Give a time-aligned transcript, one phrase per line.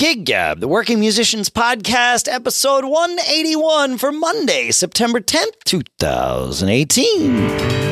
[0.00, 7.89] Gig Gab, the Working Musicians Podcast, episode 181 for Monday, September 10th, 2018.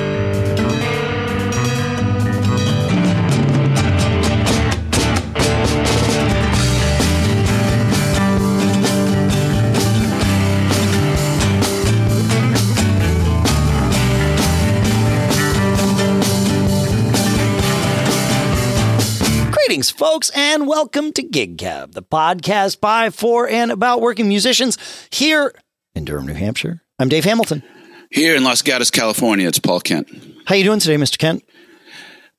[19.99, 24.79] Folks, and welcome to Gig Gab, the podcast by, for, and about working musicians
[25.11, 25.53] here
[25.97, 26.85] in Durham, New Hampshire.
[27.01, 27.65] I'm Dave Hamilton.
[28.09, 30.09] Here in Los Gatos, California, it's Paul Kent.
[30.47, 31.19] How you doing today, Mr.
[31.19, 31.43] Kent?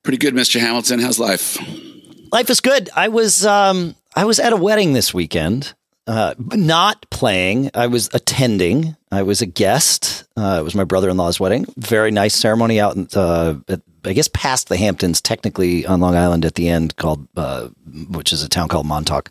[0.04, 0.58] Pretty good, Mr.
[0.58, 1.02] Hamilton.
[1.02, 1.58] How's life?
[2.32, 2.90] Life is good.
[2.96, 5.74] I was um, I was at a wedding this weekend.
[6.08, 7.72] Uh, not playing.
[7.74, 8.96] I was attending.
[9.12, 10.24] I was a guest.
[10.38, 11.66] Uh, it was my brother-in-law's wedding.
[11.76, 16.16] Very nice ceremony out in, uh, at I guess past the Hamptons, technically on Long
[16.16, 17.70] Island at the end, called uh,
[18.10, 19.30] which is a town called Montauk,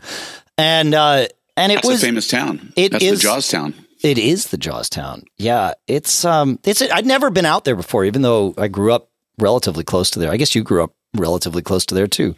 [0.56, 2.72] and uh, and it That's was a famous town.
[2.76, 3.74] It That's is- the Jaws town.
[4.02, 5.24] it is the Jaws town.
[5.38, 9.10] Yeah, it's um, it's I'd never been out there before, even though I grew up
[9.38, 10.30] relatively close to there.
[10.30, 12.34] I guess you grew up relatively close to there too,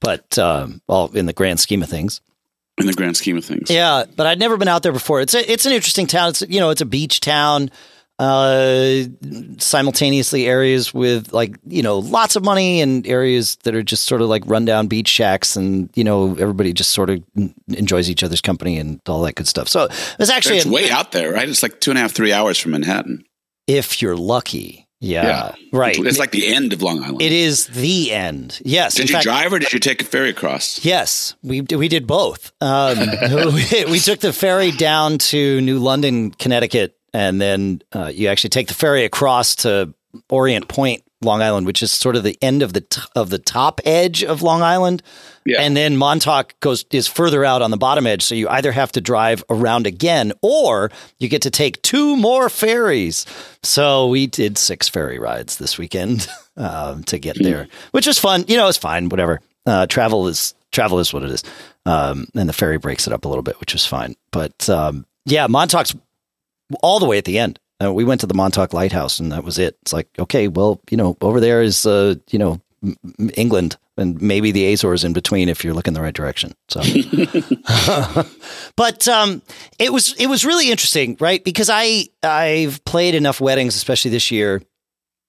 [0.00, 2.20] but um, well, in the grand scheme of things.
[2.78, 3.70] In the grand scheme of things.
[3.70, 5.20] Yeah, but I'd never been out there before.
[5.20, 6.28] It's a, it's an interesting town.
[6.30, 7.70] It's you know it's a beach town.
[8.18, 9.04] Uh,
[9.58, 14.20] simultaneously areas with like you know lots of money and areas that are just sort
[14.20, 17.22] of like rundown beach shacks and you know everybody just sort of
[17.68, 19.68] enjoys each other's company and all that good stuff.
[19.68, 21.48] So it's actually It's way out there, right?
[21.48, 23.24] It's like two and a half, three hours from Manhattan.
[23.66, 24.84] if you're lucky.
[25.00, 25.96] Yeah, right.
[25.96, 27.22] It's like the end of Long Island.
[27.22, 28.60] it is the end.
[28.64, 28.94] Yes.
[28.94, 30.84] Did in you fact, drive or did you take a ferry across?
[30.84, 32.50] Yes, we we did both.
[32.60, 32.98] Um,
[33.54, 38.50] we, we took the ferry down to New London, Connecticut, and then uh, you actually
[38.50, 39.94] take the ferry across to
[40.28, 43.38] Orient Point, Long Island, which is sort of the end of the t- of the
[43.38, 45.02] top edge of Long Island.
[45.44, 45.60] Yeah.
[45.60, 48.92] And then Montauk goes is further out on the bottom edge, so you either have
[48.92, 53.26] to drive around again, or you get to take two more ferries.
[53.62, 58.44] So we did six ferry rides this weekend um, to get there, which was fun.
[58.46, 59.08] You know, it's fine.
[59.08, 59.40] Whatever.
[59.66, 61.42] Uh, travel is travel is what it is,
[61.84, 64.14] um, and the ferry breaks it up a little bit, which was fine.
[64.30, 65.94] But um, yeah, Montauk's
[66.82, 67.58] all the way at the end.
[67.82, 69.76] Uh, we went to the Montauk Lighthouse, and that was it.
[69.82, 74.20] It's like, okay, well, you know, over there is, uh, you know, M- England, and
[74.20, 76.54] maybe the Azores in between if you're looking the right direction.
[76.68, 76.80] So,
[78.76, 79.42] but um,
[79.78, 81.42] it was it was really interesting, right?
[81.42, 84.62] Because I I've played enough weddings, especially this year,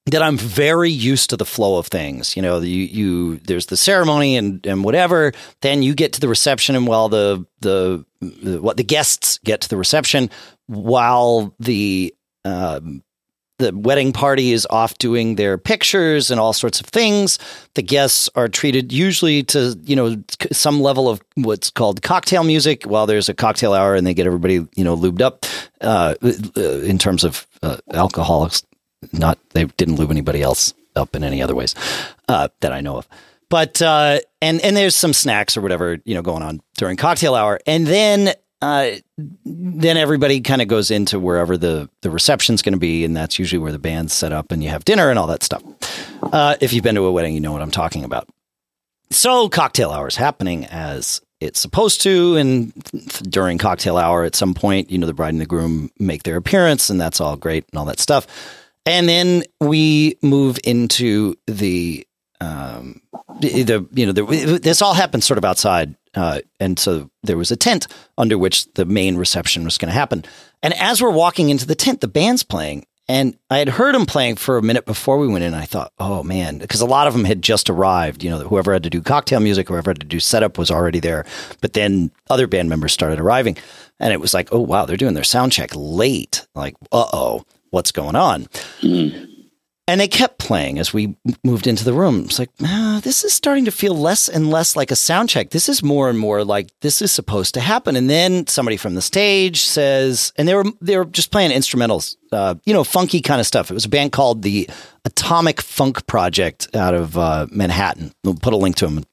[0.07, 2.35] that I'm very used to the flow of things.
[2.35, 5.33] You know, you you there's the ceremony and and whatever.
[5.61, 9.61] Then you get to the reception, and while the the, the what the guests get
[9.61, 10.29] to the reception,
[10.69, 12.13] while the
[12.45, 13.03] um,
[13.57, 17.37] the wedding party is off doing their pictures and all sorts of things.
[17.73, 22.83] The guests are treated usually to you know some level of what's called cocktail music
[22.83, 25.45] while there's a cocktail hour, and they get everybody you know lubed up
[25.81, 28.63] uh, uh, in terms of uh, alcoholics
[29.13, 31.75] not they didn't lube anybody else up in any other ways
[32.27, 33.07] uh, that I know of.
[33.49, 37.33] But uh, and and there's some snacks or whatever you know going on during cocktail
[37.33, 38.91] hour, and then uh,
[39.45, 43.39] then everybody kind of goes into wherever the the reception's going to be, and that's
[43.39, 45.63] usually where the band's set up, and you have dinner and all that stuff.
[46.21, 48.27] Uh, if you've been to a wedding, you know what I'm talking about.
[49.11, 52.73] So cocktail hour is happening as it's supposed to, and
[53.29, 56.35] during cocktail hour, at some point, you know, the bride and the groom make their
[56.35, 58.27] appearance, and that's all great and all that stuff.
[58.85, 62.05] And then we move into the
[62.41, 63.01] um,
[63.39, 67.51] the, you know the, this all happens sort of outside, uh, and so there was
[67.51, 67.87] a tent
[68.17, 70.23] under which the main reception was going to happen.
[70.61, 74.05] And as we're walking into the tent, the band's playing, and I had heard them
[74.05, 75.55] playing for a minute before we went in.
[75.55, 78.23] I thought, oh man, because a lot of them had just arrived.
[78.23, 80.99] You know, whoever had to do cocktail music, whoever had to do setup was already
[80.99, 81.25] there.
[81.59, 83.57] But then other band members started arriving,
[83.99, 86.45] and it was like, oh wow, they're doing their sound check late.
[86.53, 88.47] Like, uh oh, what's going on?
[89.89, 92.25] And they kept playing as we moved into the room.
[92.25, 95.49] It's like, ah, this is starting to feel less and less like a sound check.
[95.49, 97.95] This is more and more like this is supposed to happen.
[97.95, 102.17] And then somebody from the stage says, and they were they were just playing instrumentals,
[102.31, 103.71] uh, you know, funky kind of stuff.
[103.71, 104.69] It was a band called the
[105.05, 108.13] Atomic Funk Project out of uh, Manhattan.
[108.23, 109.03] We'll put a link to them.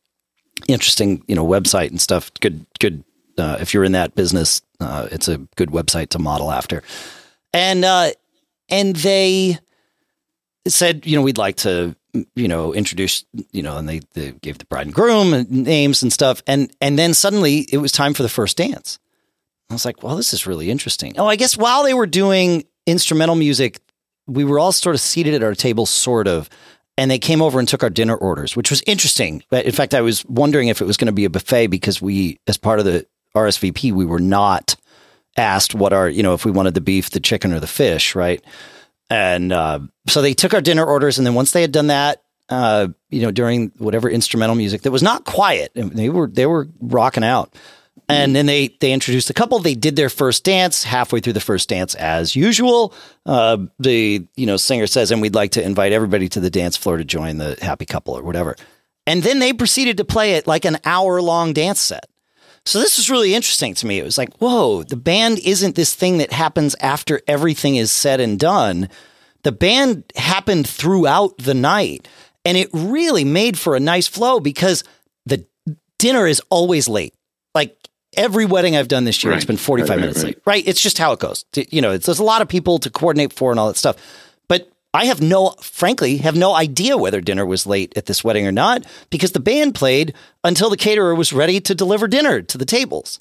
[0.68, 2.30] Interesting, you know, website and stuff.
[2.40, 3.02] Good, good.
[3.38, 6.82] Uh, if you're in that business, uh, it's a good website to model after.
[7.54, 8.10] And uh,
[8.68, 9.58] and they
[10.72, 11.94] said, you know, we'd like to,
[12.34, 16.12] you know, introduce, you know, and they, they gave the bride and groom names and
[16.12, 16.42] stuff.
[16.46, 18.98] And, and then suddenly it was time for the first dance.
[19.70, 21.18] I was like, well, this is really interesting.
[21.18, 23.80] Oh, I guess while they were doing instrumental music,
[24.26, 26.48] we were all sort of seated at our tables, sort of.
[26.96, 29.42] and they came over and took our dinner orders, which was interesting.
[29.50, 32.00] But in fact, I was wondering if it was going to be a buffet because
[32.00, 34.76] we, as part of the RSVP, we were not
[35.36, 38.14] asked what our, you know, if we wanted the beef, the chicken, or the fish,
[38.14, 38.42] right?
[39.08, 42.22] And uh, so they took our dinner orders, and then once they had done that,
[42.48, 46.68] uh, you know, during whatever instrumental music that was not quiet, they were they were
[46.80, 47.54] rocking out.
[48.08, 49.58] And then they they introduced the couple.
[49.58, 52.94] They did their first dance halfway through the first dance, as usual.
[53.24, 56.76] Uh, the you know singer says, "And we'd like to invite everybody to the dance
[56.76, 58.54] floor to join the happy couple or whatever."
[59.08, 62.06] And then they proceeded to play it like an hour long dance set.
[62.66, 63.98] So this was really interesting to me.
[63.98, 68.20] It was like, whoa, the band isn't this thing that happens after everything is said
[68.20, 68.88] and done.
[69.44, 72.08] The band happened throughout the night,
[72.44, 74.82] and it really made for a nice flow because
[75.26, 75.46] the
[75.98, 77.14] dinner is always late.
[77.54, 77.76] Like
[78.16, 79.36] every wedding I've done this year, Right.
[79.36, 80.26] it's been 45 Right, minutes right.
[80.34, 80.42] late.
[80.44, 80.64] Right?
[80.66, 81.44] It's just how it goes.
[81.54, 83.96] You know, it's, there's a lot of people to coordinate for and all that stuff.
[84.96, 88.52] I have no, frankly, have no idea whether dinner was late at this wedding or
[88.52, 92.64] not because the band played until the caterer was ready to deliver dinner to the
[92.64, 93.20] tables.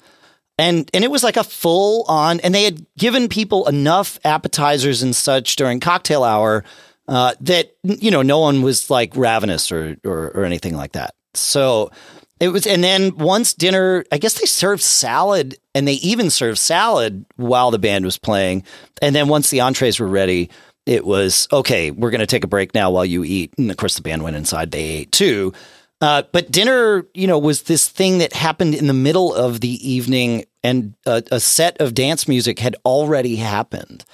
[0.58, 5.02] And and it was like a full on, and they had given people enough appetizers
[5.02, 6.64] and such during cocktail hour
[7.08, 11.14] uh, that you know no one was like ravenous or, or or anything like that.
[11.34, 11.90] So
[12.38, 16.58] it was, and then once dinner, I guess they served salad, and they even served
[16.58, 18.62] salad while the band was playing.
[19.00, 20.50] And then once the entrees were ready,
[20.86, 21.90] it was okay.
[21.90, 23.52] We're going to take a break now while you eat.
[23.58, 25.52] And of course, the band went inside; they ate too.
[26.00, 29.90] Uh, but dinner, you know, was this thing that happened in the middle of the
[29.90, 34.04] evening, and a, a set of dance music had already happened,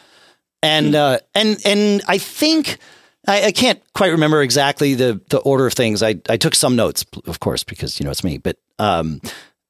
[0.63, 2.79] and uh, and and I think
[3.27, 6.03] I, I can't quite remember exactly the the order of things.
[6.03, 8.39] I I took some notes, of course, because you know it's me.
[8.39, 9.21] But um,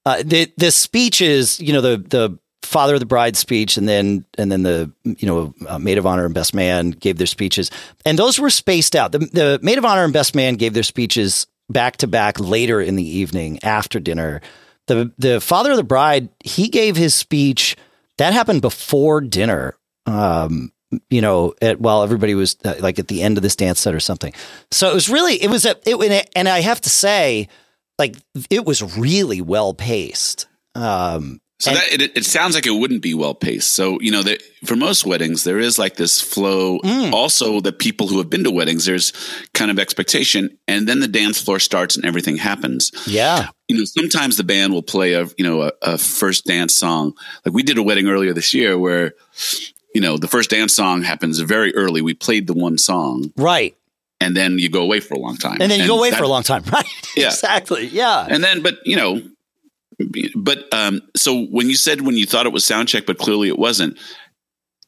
[0.04, 2.38] uh, the the speeches, you know, the the
[2.72, 6.06] father of the bride speech, and then and then the you know uh, maid of
[6.06, 7.70] honor and best man gave their speeches,
[8.04, 9.12] and those were spaced out.
[9.12, 12.80] The the maid of honor and best man gave their speeches back to back later
[12.80, 14.40] in the evening after dinner.
[14.86, 17.76] The the father of the bride he gave his speech
[18.18, 19.76] that happened before dinner.
[20.06, 20.72] Um,
[21.08, 23.94] you know, at, while everybody was uh, like at the end of this dance set
[23.94, 24.32] or something.
[24.70, 27.48] So it was really, it was a, it, and I have to say,
[27.98, 28.16] like,
[28.50, 30.46] it was really well paced.
[30.74, 33.70] Um, So And- that it, it sounds like it wouldn't be well paced.
[33.70, 36.80] So you know, there, for most weddings, there is like this flow.
[36.80, 37.12] Mm.
[37.12, 39.12] Also, the people who have been to weddings, there's
[39.54, 42.90] kind of expectation, and then the dance floor starts and everything happens.
[43.06, 43.48] yeah.
[43.68, 47.12] You know, sometimes the band will play a you know a, a first dance song.
[47.46, 49.14] Like we did a wedding earlier this year where
[49.94, 52.02] you know the first dance song happens very early.
[52.02, 53.76] We played the one song, Right.
[54.20, 56.18] and then you go away for a long time, And then you go away that-
[56.18, 56.64] for a long time.
[56.72, 56.84] Right.
[57.16, 57.28] Yeah.
[57.28, 57.86] exactly.
[57.86, 58.26] Yeah.
[58.28, 59.22] and then, but you know,
[60.34, 63.48] but um, so when you said when you thought it was sound check, but clearly
[63.48, 63.98] it wasn't,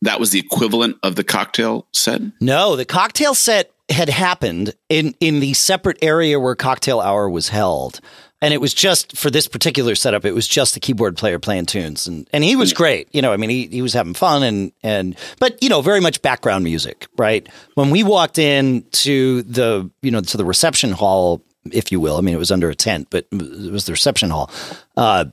[0.02, 2.20] that was the equivalent of the cocktail set.
[2.40, 7.48] No, the cocktail set had happened in in the separate area where cocktail hour was
[7.48, 8.00] held.
[8.42, 11.64] And it was just for this particular setup, it was just the keyboard player playing
[11.64, 12.06] tunes.
[12.06, 13.08] And and he was great.
[13.12, 16.00] You know, I mean he he was having fun and and but you know, very
[16.00, 17.48] much background music, right?
[17.74, 22.16] When we walked in to the you know, to the reception hall, if you will,
[22.16, 24.50] I mean it was under a tent, but it was the reception hall.
[24.96, 25.26] Uh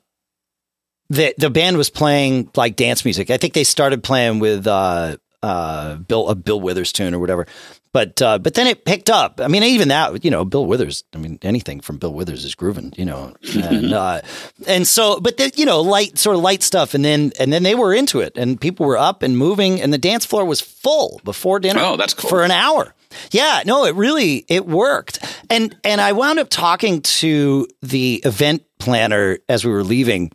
[1.12, 3.30] the the band was playing like dance music.
[3.30, 7.48] I think they started playing with uh, uh, Bill a Bill Withers tune or whatever.
[7.94, 9.42] But uh, but then it picked up.
[9.42, 11.04] I mean, even that you know, Bill Withers.
[11.14, 13.34] I mean, anything from Bill Withers is grooving, you know.
[13.54, 14.22] And uh,
[14.66, 17.64] and so, but the, you know, light sort of light stuff, and then and then
[17.64, 20.62] they were into it, and people were up and moving, and the dance floor was
[20.62, 21.82] full before dinner.
[21.84, 22.30] Oh, that's cool.
[22.30, 22.94] for an hour.
[23.32, 25.20] Yeah, no, it really it worked.
[25.50, 30.32] And and I wound up talking to the event planner as we were leaving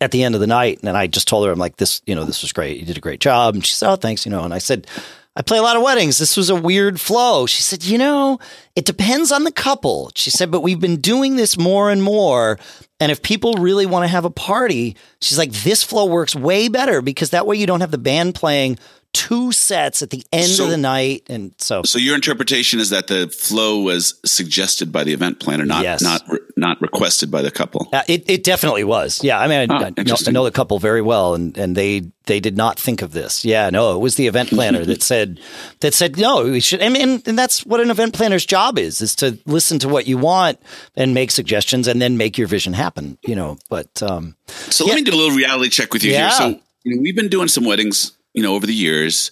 [0.00, 2.14] at the end of the night and I just told her I'm like this you
[2.14, 4.30] know this was great you did a great job and she said oh thanks you
[4.30, 4.86] know and I said
[5.34, 6.18] I play a lot of weddings.
[6.18, 7.46] This was a weird flow.
[7.46, 8.38] She said you know
[8.76, 10.10] it depends on the couple.
[10.14, 12.58] She said but we've been doing this more and more
[13.00, 16.68] and if people really want to have a party she's like this flow works way
[16.68, 18.78] better because that way you don't have the band playing
[19.12, 22.90] two sets at the end So- of the night and so So your interpretation is
[22.90, 26.00] that the flow was suggested by the event planner, not Yes.
[26.02, 27.88] not re- not requested by the couple.
[27.92, 29.22] Uh, it, it definitely was.
[29.24, 29.38] Yeah.
[29.40, 32.02] I mean, I, Ah, I, know, I know the couple very well and, and they,
[32.26, 33.44] they did not think of this.
[33.44, 33.68] Yeah.
[33.70, 35.40] No, it was the event planner that said,
[35.80, 36.82] that said, no, we should.
[36.82, 40.06] I mean, and that's what an event planner's job is, is to listen to what
[40.06, 40.58] you want
[40.96, 44.36] and make suggestions and then make your vision happen, you know, but, um,
[44.70, 46.28] So let me do a little reality check with you Yeah.
[46.28, 46.38] here.
[46.38, 49.30] So you know, we've been doing some weddings, you know, over the years.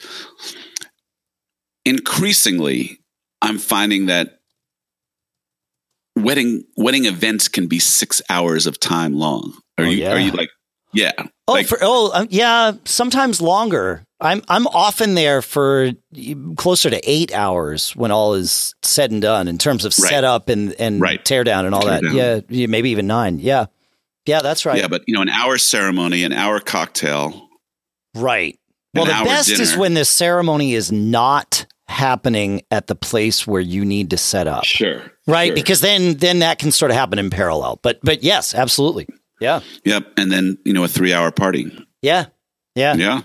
[1.84, 3.00] Increasingly,
[3.42, 4.38] I'm finding that
[6.16, 9.54] wedding wedding events can be six hours of time long.
[9.78, 10.12] Are Oh, you yeah.
[10.12, 10.50] are you like
[10.92, 11.12] Yeah.
[11.48, 12.72] Oh, Like- for, oh, um, yeah.
[12.84, 14.04] Sometimes longer.
[14.20, 15.92] I'm I'm often there for
[16.56, 20.10] closer to eight hours when all is said and done in terms of Right.
[20.10, 21.24] setup and and Right.
[21.24, 22.02] tear down and all Tear that.
[22.02, 22.14] down.
[22.14, 23.38] Yeah, yeah, maybe even nine.
[23.38, 23.66] Yeah,
[24.26, 24.76] yeah, that's right.
[24.76, 27.48] Yeah, but you know, an hour ceremony, an hour cocktail.
[28.14, 28.58] Right.
[28.94, 33.84] Well, the best is when the ceremony is not happening at the place where you
[33.84, 34.64] need to set up.
[34.64, 35.02] Sure.
[35.26, 35.54] Right, sure.
[35.54, 37.78] because then then that can sort of happen in parallel.
[37.82, 39.06] But but yes, absolutely.
[39.40, 39.60] Yeah.
[39.84, 40.12] Yep.
[40.18, 41.86] And then, you know, a three hour party.
[42.02, 42.26] Yeah.
[42.74, 42.94] Yeah.
[42.94, 43.22] Yeah.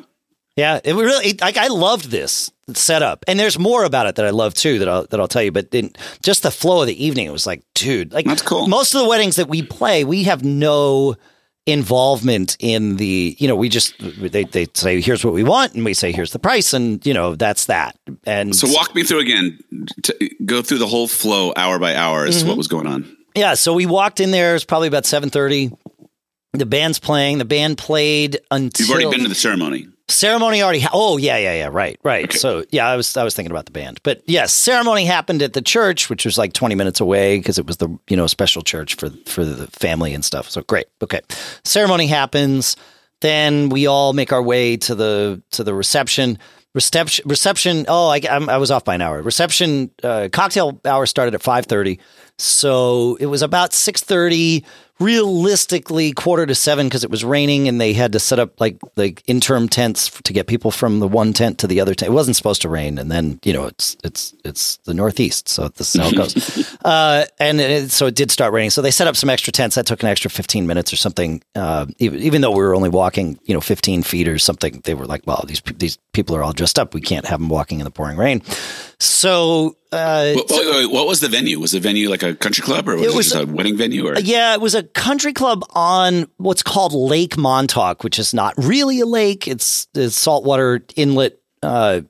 [0.57, 4.25] Yeah, it really it, like I loved this setup, and there's more about it that
[4.25, 5.51] I love too that I'll that I'll tell you.
[5.51, 5.91] But then
[6.23, 8.65] just the flow of the evening, it was like, dude, like That's cool.
[8.67, 11.17] Most of the weddings that we play, we have no
[11.65, 15.83] involvement in the you know we just they they say here's what we want and
[15.83, 19.19] we say here's the price and you know that's that and So walk me through
[19.19, 19.57] again.
[20.45, 22.43] Go through the whole flow hour by hour as Mm-hmm.
[22.45, 23.17] to what was going on.
[23.35, 25.75] yeah so we walked in there it's probably about 7:30
[26.53, 29.87] the band's playing the band played until You've already been to the ceremony.
[30.07, 32.31] Ceremony already ha- oh yeah yeah yeah right right.
[32.31, 33.99] So yeah i was i was thinking about the band.
[34.03, 37.65] But yes ceremony happened at the church which was like 20 minutes away because it
[37.65, 40.49] was the you know special church for for the family and stuff.
[40.49, 40.87] So great.
[41.01, 41.21] Okay.
[41.63, 42.75] Ceremony happens.
[43.21, 46.37] Then we all make our way to the to the reception.
[46.73, 49.21] Reception reception oh i I'm, i was off by an hour.
[49.21, 51.99] Reception uh, cocktail hour started at 5:30
[52.37, 54.65] so it was about 6:30
[54.99, 58.77] realistically quarter to 7 because it was raining and they had to set up like
[58.95, 62.09] like interim tents to get people from the one tent to the other tent.
[62.09, 65.67] It wasn't supposed to rain and then you know it's it's it's the northeast so
[65.69, 66.71] this is how it goes.
[66.85, 68.69] Uh, and it, so it did start raining.
[68.69, 69.75] So they set up some extra tents.
[69.75, 72.89] That took an extra 15 minutes or something uh, even, even though we were only
[72.89, 76.43] walking you know 15 feet or something they were like well these these people are
[76.43, 76.93] all dressed up.
[76.93, 78.41] We can't have them walking in the pouring rain.
[78.99, 81.59] So uh, What, wait, what was the venue?
[81.59, 83.77] Was the venue like a country club or was It it, was just a wedding
[83.77, 84.07] venue?
[84.07, 88.53] Or Yeah, it was a country club on what's called Lake Montauk, which is not
[88.57, 89.47] really a lake.
[89.47, 92.01] It's a saltwater inlet, uh,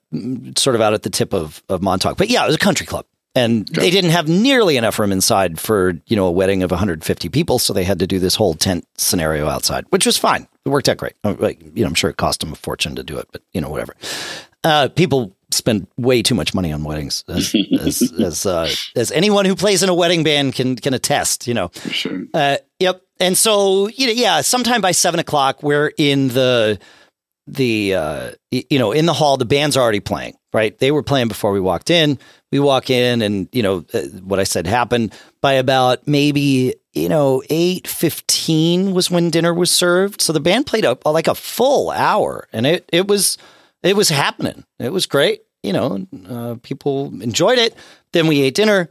[0.57, 2.17] sort of out at the tip of, of Montauk.
[2.17, 3.05] But yeah, it was a country club.
[3.37, 7.27] And they didn't have nearly enough room inside for, you know, a wedding of 150
[7.27, 7.59] people.
[7.59, 10.47] So they had to do this whole tent scenario outside, which was fine.
[10.63, 11.15] It worked out great.
[11.21, 13.41] Uh, Like, you know, I'm sure it cost them a fortune to do it, but,
[13.51, 13.93] you know, whatever.
[14.63, 19.45] Uh, people spend way too much money on weddings, as as as, uh, as anyone
[19.45, 21.47] who plays in a wedding band can can attest.
[21.47, 22.23] You know, sure.
[22.33, 23.01] uh, yep.
[23.19, 26.79] And so, you know, yeah, sometime by seven o'clock, we're in the
[27.47, 29.37] the uh, you know in the hall.
[29.37, 30.35] The band's already playing.
[30.53, 32.17] Right, they were playing before we walked in.
[32.51, 35.13] We walk in, and you know uh, what I said happened.
[35.41, 40.21] By about maybe you know eight fifteen was when dinner was served.
[40.21, 43.37] So the band played up like a full hour, and it it was
[43.85, 44.65] it was happening.
[44.79, 45.43] It was great.
[45.63, 47.75] You know, uh, people enjoyed it.
[48.11, 48.89] Then we ate dinner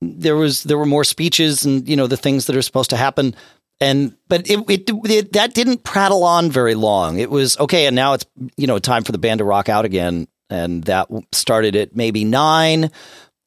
[0.00, 2.96] there was there were more speeches and you know the things that are supposed to
[2.96, 3.34] happen
[3.80, 7.96] and but it, it, it that didn't prattle on very long it was okay and
[7.96, 8.26] now it's
[8.56, 12.24] you know time for the band to rock out again and that started at maybe
[12.24, 12.90] nine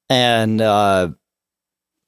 [0.10, 1.10] and uh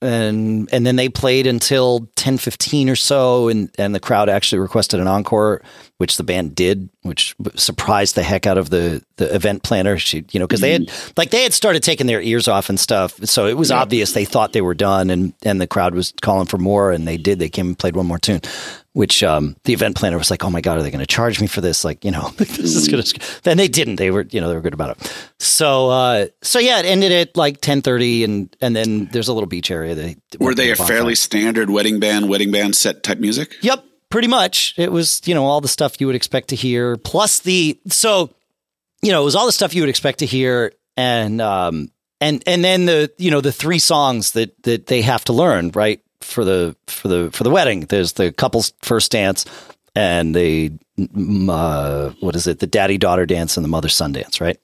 [0.01, 4.59] and and then they played until 10 15 or so and and the crowd actually
[4.59, 5.61] requested an encore
[5.97, 9.97] which the band did which surprised the heck out of the the event planner.
[9.97, 11.11] She you know because they had mm-hmm.
[11.17, 14.25] like they had started taking their ears off and stuff so it was obvious they
[14.25, 17.39] thought they were done and and the crowd was calling for more and they did.
[17.39, 18.41] They came and played one more tune
[18.93, 21.39] which um the event planner was like oh my god are they going to charge
[21.39, 24.25] me for this like you know this is going to then they didn't they were
[24.31, 27.61] you know they were good about it so uh so yeah it ended at like
[27.61, 30.87] 10:30 and and then there's a little beach area they Were they a bonfire.
[30.97, 33.55] fairly standard wedding band, wedding band set type music?
[33.61, 34.73] Yep, pretty much.
[34.77, 38.29] It was, you know, all the stuff you would expect to hear, plus the so,
[39.01, 42.43] you know, it was all the stuff you would expect to hear, and um, and
[42.45, 46.01] and then the you know the three songs that that they have to learn right
[46.21, 47.81] for the for the for the wedding.
[47.81, 49.45] There's the couple's first dance,
[49.95, 52.59] and the mm, uh, what is it?
[52.59, 54.57] The daddy daughter dance and the mother son dance, right?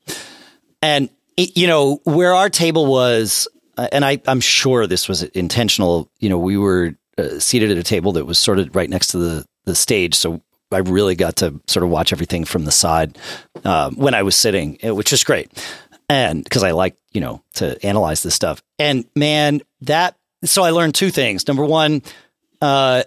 [0.82, 3.48] And you know where our table was,
[3.78, 6.10] uh, and I, I'm sure this was intentional.
[6.20, 9.08] You know, we were uh, seated at a table that was sort of right next
[9.08, 12.72] to the the stage, so I really got to sort of watch everything from the
[12.72, 13.18] side
[13.64, 15.52] uh, when I was sitting, eh, which is great,
[16.10, 18.62] and because I like you know to analyze this stuff.
[18.80, 20.16] And man, that
[20.50, 21.48] so I learned two things.
[21.48, 22.02] Number one,
[22.62, 23.04] uh,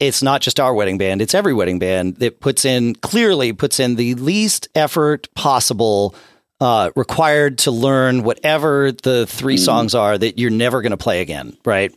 [0.00, 3.80] it's not just our wedding band; it's every wedding band that puts in clearly puts
[3.80, 6.14] in the least effort possible
[6.60, 11.20] uh, required to learn whatever the 3 songs are that you're never going to play
[11.20, 11.94] again, right?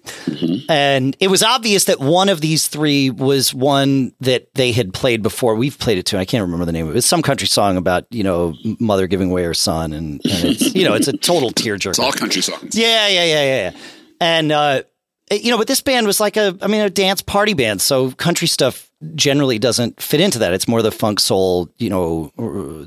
[0.67, 5.23] And it was obvious that one of these three was one that they had played
[5.23, 5.55] before.
[5.55, 6.17] We've played it too.
[6.17, 6.97] I can't remember the name of it.
[6.97, 10.75] It's some country song about you know mother giving away her son, and, and it's
[10.75, 11.89] you know it's a total tearjerker.
[11.89, 12.77] It's all country songs.
[12.77, 13.79] Yeah, yeah, yeah, yeah, yeah.
[14.19, 14.83] And uh,
[15.31, 17.81] you know, but this band was like a, I mean, a dance party band.
[17.81, 20.53] So country stuff generally doesn't fit into that.
[20.53, 22.31] It's more the funk soul, you know,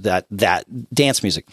[0.00, 1.46] that that dance music.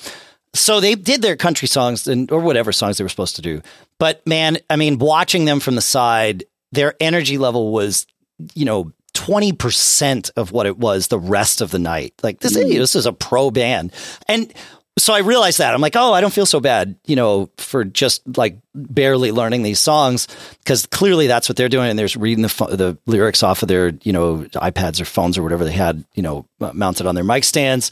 [0.54, 3.62] So they did their country songs and or whatever songs they were supposed to do.
[4.00, 8.08] But man, I mean, watching them from the side, their energy level was,
[8.56, 12.14] you know, 20% of what it was the rest of the night.
[12.24, 12.68] Like this, mm.
[12.68, 13.94] this is a pro band.
[14.28, 14.54] And
[14.98, 17.84] so I realized that I'm like, oh, I don't feel so bad, you know, for
[17.84, 20.28] just like barely learning these songs
[20.60, 23.94] because clearly that's what they're doing, and they're reading the the lyrics off of their
[24.04, 27.44] you know iPads or phones or whatever they had, you know, mounted on their mic
[27.44, 27.92] stands.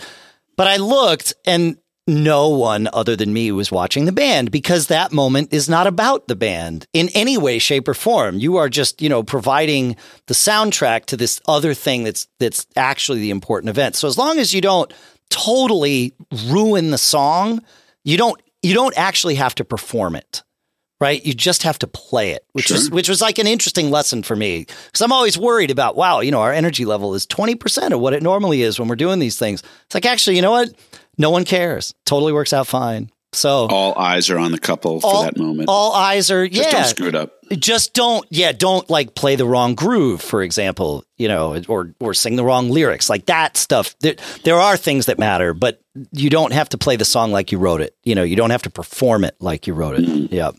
[0.55, 1.77] But I looked, and
[2.07, 6.27] no one other than me was watching the band because that moment is not about
[6.27, 8.39] the band in any way, shape, or form.
[8.39, 13.19] You are just, you know, providing the soundtrack to this other thing that's that's actually
[13.19, 13.95] the important event.
[13.95, 14.91] So as long as you don't
[15.29, 16.13] totally
[16.47, 17.63] ruin the song,
[18.03, 20.43] you don't you don't actually have to perform it.
[20.99, 21.23] Right?
[21.23, 22.77] You just have to play it, which sure.
[22.77, 26.21] is which was like an interesting lesson for me because I'm always worried about wow,
[26.21, 29.19] you know, our energy level is 20% of what it normally is when we're doing
[29.19, 29.61] these things.
[29.85, 30.73] It's like actually, you know what?
[31.19, 31.93] No one cares.
[32.05, 33.11] Totally works out fine.
[33.37, 35.69] So all eyes are on the couple all, for that moment.
[35.69, 36.79] All eyes are just yeah.
[36.79, 37.33] Don't screw it up.
[37.51, 38.51] Just don't yeah.
[38.51, 41.05] Don't like play the wrong groove, for example.
[41.17, 43.09] You know, or or sing the wrong lyrics.
[43.09, 43.95] Like that stuff.
[43.99, 47.51] There there are things that matter, but you don't have to play the song like
[47.51, 47.95] you wrote it.
[48.03, 50.05] You know, you don't have to perform it like you wrote it.
[50.05, 50.33] Mm-hmm.
[50.33, 50.51] Yeah.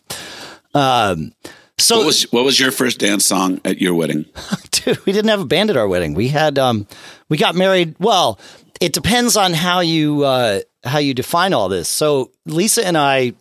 [0.74, 1.32] Um.
[1.78, 4.24] So what was what was your first dance song at your wedding?
[4.70, 6.14] Dude, we didn't have a band at our wedding.
[6.14, 6.86] We had um
[7.28, 7.96] we got married.
[7.98, 8.38] Well,
[8.80, 11.88] it depends on how you uh, how you define all this.
[11.88, 13.34] So Lisa and I,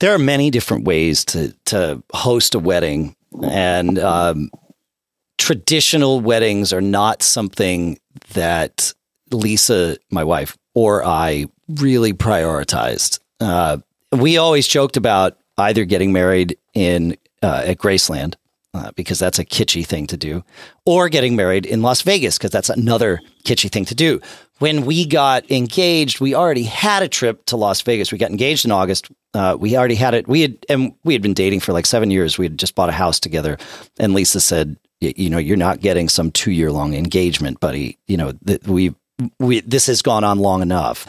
[0.00, 4.50] there are many different ways to to host a wedding, and um,
[5.38, 7.98] traditional weddings are not something
[8.34, 8.92] that
[9.30, 13.20] Lisa, my wife, or I really prioritized.
[13.40, 13.78] Uh,
[14.12, 18.34] we always joked about either getting married in uh, at Graceland
[18.74, 20.42] uh, because that's a kitschy thing to do,
[20.86, 24.20] or getting married in Las Vegas because that's another kitschy thing to do.
[24.58, 28.12] When we got engaged, we already had a trip to Las Vegas.
[28.12, 29.10] We got engaged in August.
[29.34, 30.26] Uh, we already had it.
[30.26, 32.38] We had and we had been dating for like seven years.
[32.38, 33.58] We had just bought a house together,
[33.98, 37.98] and Lisa said, "You know, you're not getting some two year long engagement, buddy.
[38.06, 38.94] You know, that we
[39.38, 41.06] we this has gone on long enough."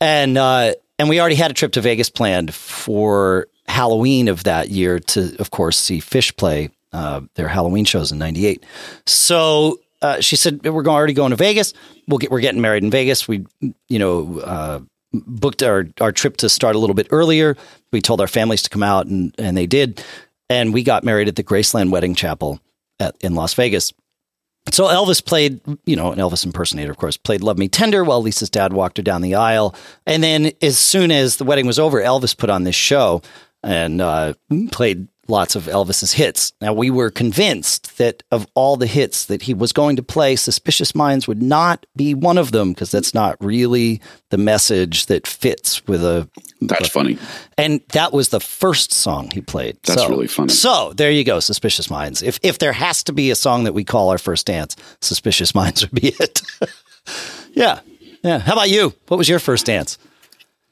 [0.00, 4.70] And uh, and we already had a trip to Vegas planned for Halloween of that
[4.70, 8.64] year to, of course, see Phish play uh, their Halloween shows in '98.
[9.06, 11.74] So uh, she said, "We're already going to Vegas.
[12.06, 13.26] We'll get we're getting married in Vegas.
[13.26, 13.46] We,
[13.88, 14.80] you know, uh,
[15.12, 17.56] booked our our trip to start a little bit earlier.
[17.92, 20.02] We told our families to come out, and and they did.
[20.50, 22.58] And we got married at the Graceland Wedding Chapel
[23.00, 23.92] at, in Las Vegas.
[24.70, 28.22] So Elvis played, you know, an Elvis impersonator, of course, played "Love Me Tender" while
[28.22, 29.74] Lisa's dad walked her down the aisle.
[30.06, 33.22] And then, as soon as the wedding was over, Elvis put on this show
[33.62, 34.34] and uh,
[34.70, 36.52] played lots of Elvis's hits.
[36.60, 40.36] Now we were convinced that of all the hits that he was going to play,
[40.36, 45.26] Suspicious Minds would not be one of them because that's not really the message that
[45.26, 46.28] fits with a.
[46.60, 47.18] That's a, funny.
[47.56, 49.78] And that was the first song he played.
[49.84, 50.52] That's so, really funny.
[50.52, 52.22] So there you go, Suspicious Minds.
[52.22, 55.54] If if there has to be a song that we call our first dance, Suspicious
[55.54, 56.42] Minds would be it.
[57.52, 57.80] yeah.
[58.24, 58.38] Yeah.
[58.40, 58.94] How about you?
[59.06, 59.98] What was your first dance?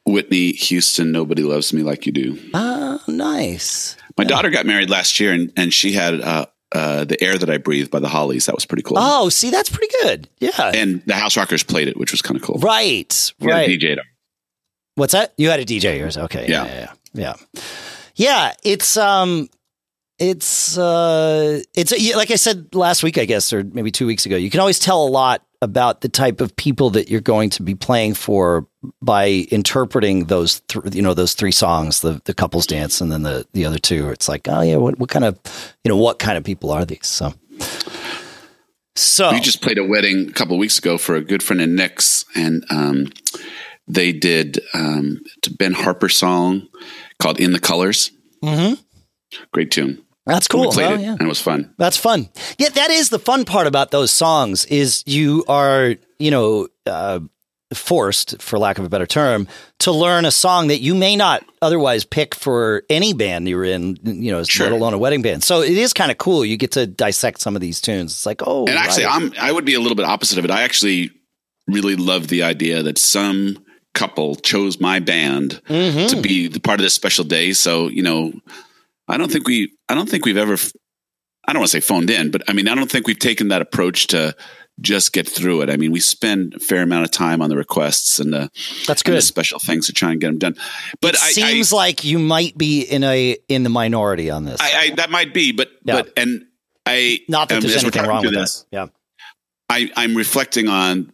[0.05, 2.39] Whitney Houston, Nobody Loves Me Like You Do.
[2.55, 3.97] Ah, nice.
[4.17, 4.29] My yeah.
[4.29, 7.59] daughter got married last year, and, and she had uh, uh, The Air That I
[7.59, 8.47] Breathe by the Hollies.
[8.47, 8.97] That was pretty cool.
[8.99, 10.29] Oh, see, that's pretty good.
[10.39, 10.73] Yeah.
[10.75, 12.59] And the House Rockers played it, which was kind of cool.
[12.59, 13.33] Right.
[13.41, 13.69] We right.
[13.69, 13.99] DJ
[14.95, 15.35] What's that?
[15.37, 16.17] You had a DJ yours.
[16.17, 16.47] Okay.
[16.49, 16.65] Yeah.
[16.65, 16.75] Yeah.
[16.75, 16.93] Yeah.
[17.13, 17.35] Yeah.
[18.15, 19.49] yeah it's, um,
[20.19, 24.37] it's uh it's like I said last week I guess or maybe 2 weeks ago
[24.37, 27.63] you can always tell a lot about the type of people that you're going to
[27.63, 28.67] be playing for
[29.03, 33.25] by interpreting those th- you know those three songs the the couples dance and then
[33.25, 35.37] the the other two it's like oh yeah what what kind of
[35.83, 37.35] you know what kind of people are these so
[38.95, 41.61] so we just played a wedding a couple of weeks ago for a good friend
[41.61, 43.13] of Nick's and um,
[43.89, 46.69] they did um, a Ben Harper song
[47.19, 48.11] called In the Colors.
[48.43, 48.81] Mm-hmm.
[49.53, 50.06] Great tune.
[50.27, 50.63] That's cool.
[50.63, 51.13] We played well, it, yeah.
[51.13, 51.73] and it was fun.
[51.79, 52.29] That's fun.
[52.59, 57.21] Yeah, that is the fun part about those songs is you are, you know, uh,
[57.75, 59.49] forced, for lack of a better term,
[59.81, 63.97] to learn a song that you may not otherwise pick for any band you're in,
[64.05, 64.67] you know, sure.
[64.67, 65.43] let alone a wedding band.
[65.43, 66.45] So it is kind of cool.
[66.45, 68.13] You get to dissect some of these tunes.
[68.13, 69.15] It's like, oh, and actually, right.
[69.15, 70.51] I'm I would be a little bit opposite of it.
[70.51, 71.11] I actually
[71.67, 73.59] really love the idea that some
[73.95, 76.07] couple chose my band mm-hmm.
[76.09, 77.53] to be the part of this special day.
[77.53, 78.33] So you know,
[79.09, 80.55] I don't think we I don't think we've ever
[81.49, 83.49] I don't want to say phoned in, but I mean I don't think we've taken
[83.49, 84.35] that approach to
[84.81, 85.71] just get through it.
[85.71, 88.51] I mean, we spend a fair amount of time on the requests and the
[88.87, 90.55] that's good the special things to try and get them done.
[91.01, 94.45] But it I, seems I, like you might be in a in the minority on
[94.45, 94.61] this.
[94.61, 96.03] I, I that might be, but Yeah.
[96.03, 96.45] but and
[96.85, 98.77] I Not that um, there's anything wrong with this, that.
[98.77, 98.87] Yeah.
[99.69, 101.13] I, I'm reflecting on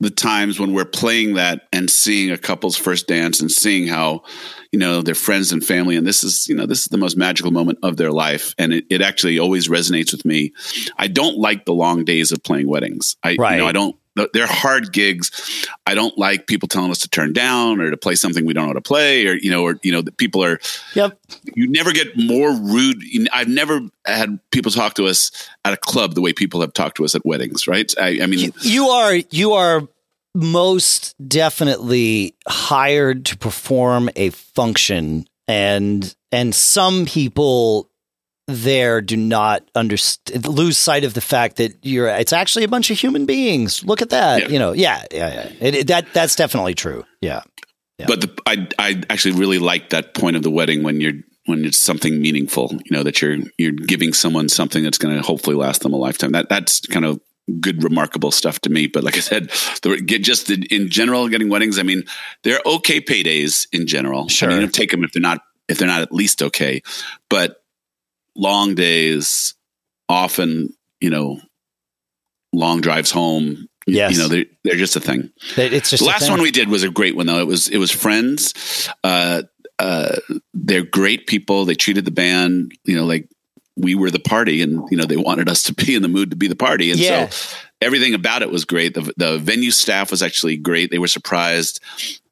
[0.00, 4.22] the times when we're playing that and seeing a couple's first dance and seeing how,
[4.70, 7.16] you know, their friends and family, and this is, you know, this is the most
[7.16, 8.54] magical moment of their life.
[8.58, 10.52] And it, it actually always resonates with me.
[10.98, 13.16] I don't like the long days of playing weddings.
[13.22, 13.52] I, Right.
[13.52, 13.96] you know, I don't,
[14.32, 15.30] they're hard gigs.
[15.86, 18.64] I don't like people telling us to turn down or to play something we don't
[18.64, 20.58] know how to play or, you know, or, you know, that people are,
[20.94, 21.18] Yep.
[21.54, 23.02] you never get more rude.
[23.32, 25.30] I've never had people talk to us
[25.64, 27.92] at a club the way people have talked to us at weddings, right?
[27.98, 29.82] I, I mean, You, you are you are
[30.34, 37.88] most definitely hired to perform a function and and some people
[38.46, 42.90] there do not understand lose sight of the fact that you're it's actually a bunch
[42.90, 44.48] of human beings look at that Yeah.
[44.48, 45.52] you know yeah yeah, yeah.
[45.66, 47.42] It, it- that that's definitely true yeah
[47.98, 48.06] Yeah.
[48.06, 51.14] but the, I I actually really like that point of the wedding when you're
[51.46, 55.22] when it's something meaningful, you know, that you're you're giving someone something that's going to
[55.22, 56.32] hopefully last them a lifetime.
[56.32, 57.20] That that's kind of
[57.60, 58.88] good, remarkable stuff to me.
[58.88, 59.50] But like I said,
[59.82, 61.78] the, get just in, in general, getting weddings.
[61.78, 62.02] I mean,
[62.42, 64.26] they're okay paydays in general.
[64.28, 64.50] Sure.
[64.50, 66.82] I mean, you take them if they're not if they're not at least okay.
[67.30, 67.62] But
[68.36, 69.54] long days,
[70.08, 71.40] often, you know,
[72.52, 73.68] long drives home.
[73.88, 74.12] Yes.
[74.12, 75.30] you know, they're they're just a thing.
[75.56, 76.30] It's just The last thing.
[76.32, 77.38] one we did was a great one though.
[77.38, 78.88] It was it was friends.
[79.04, 79.42] Uh,
[79.78, 80.16] uh,
[80.54, 81.64] they're great people.
[81.64, 83.28] They treated the band, you know, like
[83.76, 86.30] we were the party, and you know they wanted us to be in the mood
[86.30, 87.28] to be the party, and Yeah.
[87.28, 88.94] so everything about it was great.
[88.94, 90.90] The, the venue staff was actually great.
[90.90, 91.80] They were surprised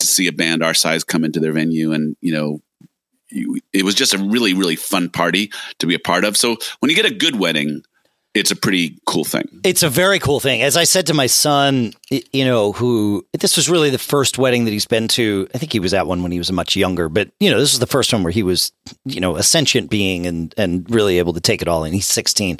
[0.00, 2.60] to see a band our size come into their venue, and you know.
[3.34, 6.36] It was just a really, really fun party to be a part of.
[6.36, 7.82] So when you get a good wedding,
[8.34, 9.60] it's a pretty cool thing.
[9.62, 10.60] It's a very cool thing.
[10.60, 14.64] As I said to my son, you know, who this was really the first wedding
[14.64, 15.46] that he's been to.
[15.54, 17.72] I think he was at one when he was much younger, but you know, this
[17.72, 18.72] is the first one where he was,
[19.04, 21.92] you know, a sentient being and and really able to take it all in.
[21.92, 22.58] He's 16.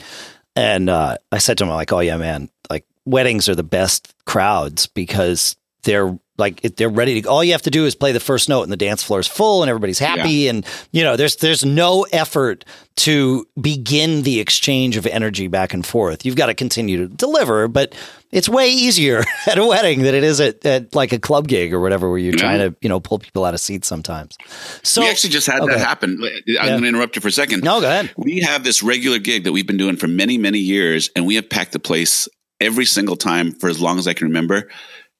[0.57, 4.15] And uh, I said to him, like, oh yeah, man, like weddings are the best
[4.27, 7.29] crowds because they're like it- they're ready to.
[7.29, 9.29] All you have to do is play the first note, and the dance floor is
[9.29, 12.65] full, and everybody's happy, and you know, there's there's no effort
[12.97, 16.25] to begin the exchange of energy back and forth.
[16.25, 17.95] You've got to continue to deliver, but
[18.33, 21.73] it's way easier at a wedding than it is at, at like a club gig
[21.73, 22.79] or whatever, where you're trying to mm-hmm.
[22.83, 24.37] you know pull people out of seats sometimes.
[24.83, 25.75] So we actually just had oh, okay.
[25.75, 26.21] that happen.
[26.61, 27.63] I'm going to interrupt you for a second.
[27.63, 28.13] no, go ahead.
[28.17, 31.37] We have this regular gig that we've been doing for many, many years, and we
[31.37, 32.29] have packed the place
[32.61, 34.69] every single time for as long as I can remember.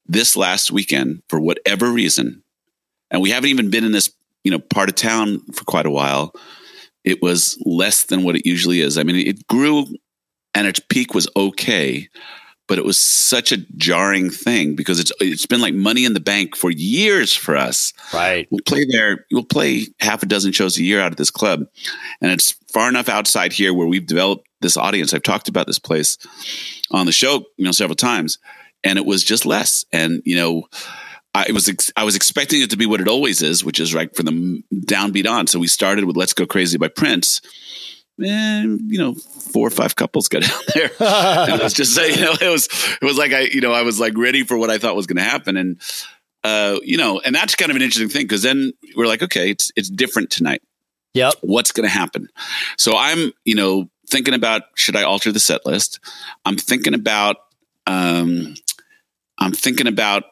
[0.07, 2.43] This last weekend, for whatever reason,
[3.11, 4.13] and we haven't even been in this
[4.43, 6.35] you know part of town for quite a while.
[7.05, 8.97] It was less than what it usually is.
[8.97, 9.87] I mean, it grew,
[10.55, 12.09] and its peak was okay,
[12.67, 16.21] but it was such a jarring thing because it's it's been like money in the
[16.21, 18.47] bank for years for us Right.
[18.51, 19.27] we'll play there.
[19.33, 21.67] We'll play half a dozen shows a year out of this club,
[22.21, 25.13] and it's far enough outside here where we've developed this audience.
[25.15, 26.19] I've talked about this place
[26.91, 28.39] on the show, you know, several times,
[28.85, 29.85] and it was just less.
[29.93, 30.69] And you know,
[31.35, 33.95] I was ex- I was expecting it to be what it always is, which is
[33.95, 35.47] right for the downbeat on.
[35.47, 37.41] So we started with "Let's Go Crazy" by Prince.
[38.25, 40.91] And you know, four or five couples got down there.
[41.01, 42.69] and let's just say, you know, it was
[43.01, 45.07] it was like I, you know, I was like ready for what I thought was
[45.07, 45.81] going to happen, and
[46.45, 49.51] uh, you know, and that's kind of an interesting thing because then we're like, okay,
[49.51, 50.63] it's it's different tonight.
[51.15, 51.35] Yep.
[51.43, 52.29] What's going to happen?
[52.77, 56.01] So I'm, you know, thinking about should I alter the set list?
[56.45, 57.37] I'm thinking about,
[57.87, 58.55] um,
[59.39, 60.25] I'm thinking about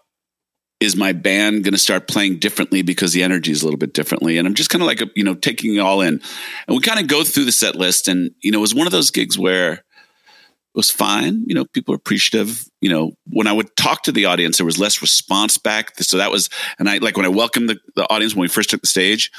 [0.80, 3.94] is my band going to start playing differently because the energy is a little bit
[3.94, 4.38] differently?
[4.38, 6.20] And i'm just kind of like you know taking it all in.
[6.66, 8.86] And we kind of go through the set list and you know it was one
[8.86, 12.64] of those gigs where it was fine you know people were appreciative.
[12.80, 15.96] You know when i would talk to the audience there was less response back.
[15.98, 18.70] So that was and i like when i welcomed the, the audience when we first
[18.70, 19.30] took the stage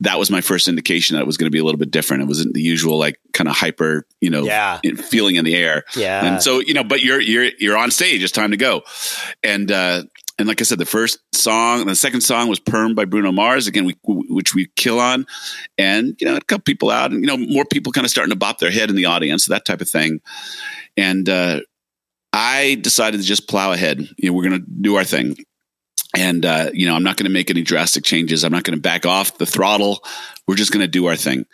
[0.00, 2.22] that was my first indication that it was going to be a little bit different
[2.22, 4.78] it wasn't the usual like kind of hyper you know Yeah.
[4.96, 6.24] feeling in the air Yeah.
[6.24, 8.22] and so, you know, but you're you're you're on stage.
[8.22, 8.82] It's time to go.
[9.42, 10.04] And uh
[10.38, 13.66] and like I said, the first song, the second song was "Perm" by Bruno Mars.
[13.66, 15.26] Again, we which we kill on,
[15.76, 18.30] and you know, a couple people out, and you know, more people kind of starting
[18.30, 20.20] to bop their head in the audience, that type of thing.
[20.96, 21.62] And uh,
[22.32, 23.98] I decided to just plow ahead.
[24.16, 25.36] You know, we're going to do our thing,
[26.16, 28.44] and uh, you know, I'm not going to make any drastic changes.
[28.44, 30.02] I'm not going to back off the throttle.
[30.46, 31.44] We're just going to do our thing.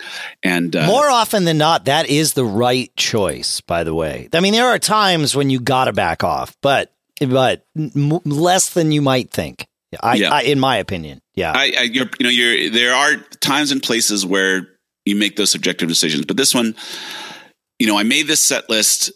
[0.42, 3.60] And uh, More often than not, that is the right choice.
[3.60, 6.92] By the way, I mean there are times when you got to back off, but
[7.20, 9.66] but m- less than you might think.
[10.00, 10.32] I, Yeah.
[10.32, 13.80] I, in my opinion, yeah, I, I you're, you know, you're there are times and
[13.82, 14.68] places where
[15.04, 16.74] you make those subjective decisions, but this one,
[17.78, 19.12] you know, I made this set list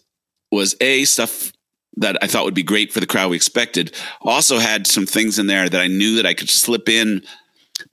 [0.51, 1.51] was a stuff
[1.99, 3.95] that I thought would be great for the crowd we expected.
[4.21, 7.23] Also had some things in there that I knew that I could slip in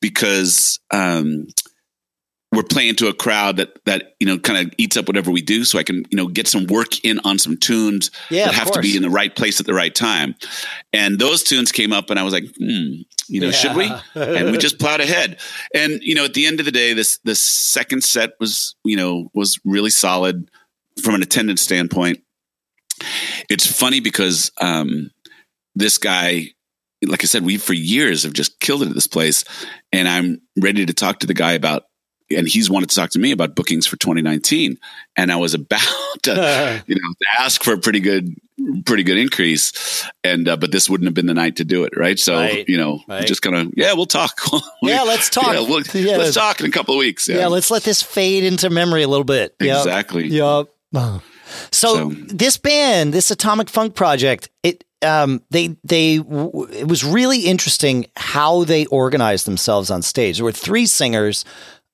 [0.01, 1.47] because um,
[2.53, 5.42] we're playing to a crowd that that you know kind of eats up whatever we
[5.42, 5.64] do.
[5.64, 8.71] So i can you know get some work in on some tunes yeah, that have
[8.73, 10.35] to be in the right place at the right time.
[10.92, 13.53] And those tunes came up and i was like hmm you know yeah.
[13.53, 13.90] should we?
[14.14, 15.38] And we just plowed ahead.
[15.75, 18.97] And you know at the end of the day this this second set was you
[18.97, 20.49] know was really solid
[21.03, 22.23] from an attendance standpoint
[23.49, 25.11] it's funny because um
[25.75, 26.49] this guy
[27.05, 29.45] like I said, we for years have just killed it at this place,
[29.93, 31.85] and I'm ready to talk to the guy about
[32.31, 34.79] and he's wanted to talk to me about bookings for 2019
[35.17, 35.81] and i was about
[36.23, 38.35] to you know to ask for a pretty good
[38.85, 41.93] pretty good increase and uh, but this wouldn't have been the night to do it
[41.97, 43.27] right so right, you know right.
[43.27, 44.41] just gonna yeah we'll talk
[44.83, 46.17] yeah let's talk yeah, we'll, yeah.
[46.17, 47.37] let's talk in a couple of weeks yeah.
[47.37, 47.47] yeah.
[47.47, 51.23] let's let this fade into memory a little bit exactly yep, yep.
[51.71, 57.41] So, so, this band, this Atomic Funk project, it um, they they it was really
[57.41, 60.39] interesting how they organized themselves on stage.
[60.39, 61.45] There were three singers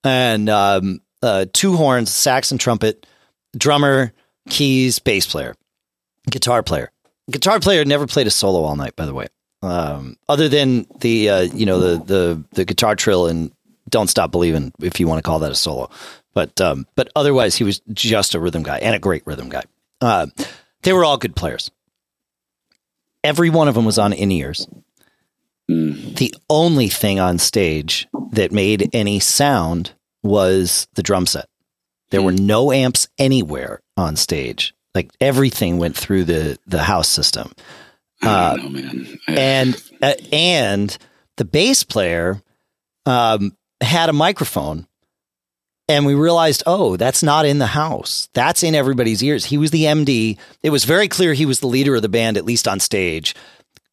[0.04, 3.06] and um, uh, two horns, sax and trumpet,
[3.56, 4.12] drummer,
[4.48, 5.54] keys, bass player,
[6.30, 6.90] guitar player.
[7.30, 9.28] Guitar player never played a solo all night, by the way.
[9.62, 13.52] Um, other than the uh, you know the the the guitar trill and
[13.88, 15.88] "Don't Stop Believing," if you want to call that a solo,
[16.34, 19.62] but um, but otherwise he was just a rhythm guy and a great rhythm guy.
[20.00, 20.26] Uh,
[20.82, 21.70] they were all good players.
[23.24, 24.66] Every one of them was on in ears.
[25.70, 26.16] Mm.
[26.16, 29.92] The only thing on stage that made any sound
[30.22, 31.48] was the drum set.
[32.10, 32.24] There mm.
[32.24, 34.74] were no amps anywhere on stage.
[34.94, 37.52] Like everything went through the the house system.
[38.22, 39.18] Uh, know, man.
[39.28, 40.96] and uh, and
[41.36, 42.40] the bass player
[43.06, 44.86] um, had a microphone,
[45.92, 48.28] and we realized, oh, that's not in the house.
[48.32, 49.44] That's in everybody's ears.
[49.44, 50.38] He was the MD.
[50.62, 53.34] It was very clear he was the leader of the band, at least on stage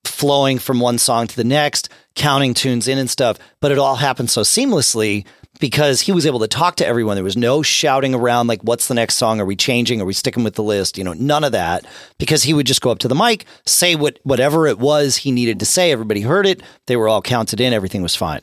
[0.05, 3.37] flowing from one song to the next, counting tunes in and stuff.
[3.59, 5.25] But it all happened so seamlessly
[5.59, 7.15] because he was able to talk to everyone.
[7.15, 9.41] There was no shouting around like, what's the next song?
[9.41, 10.01] Are we changing?
[10.01, 10.97] Are we sticking with the list?
[10.97, 11.85] You know, none of that
[12.17, 15.31] because he would just go up to the mic, say what, whatever it was he
[15.31, 15.91] needed to say.
[15.91, 16.63] Everybody heard it.
[16.87, 17.73] They were all counted in.
[17.73, 18.41] Everything was fine.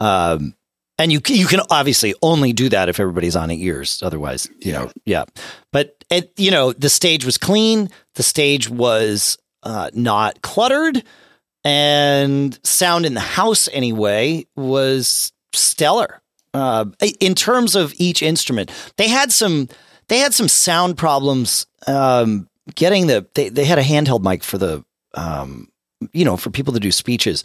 [0.00, 0.54] Um,
[0.98, 4.02] and you you can obviously only do that if everybody's on ears.
[4.02, 5.24] Otherwise, you know, yeah.
[5.72, 7.90] But it, you know, the stage was clean.
[8.14, 11.02] The stage was uh, not cluttered,
[11.64, 16.20] and sound in the house anyway was stellar.
[16.54, 16.86] Uh,
[17.20, 19.68] in terms of each instrument, they had some
[20.08, 24.58] they had some sound problems um, getting the they, they had a handheld mic for
[24.58, 24.84] the
[25.14, 25.68] um,
[26.12, 27.44] you know for people to do speeches,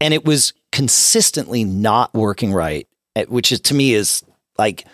[0.00, 2.88] and it was consistently not working right,
[3.28, 4.22] which is to me is
[4.58, 4.84] like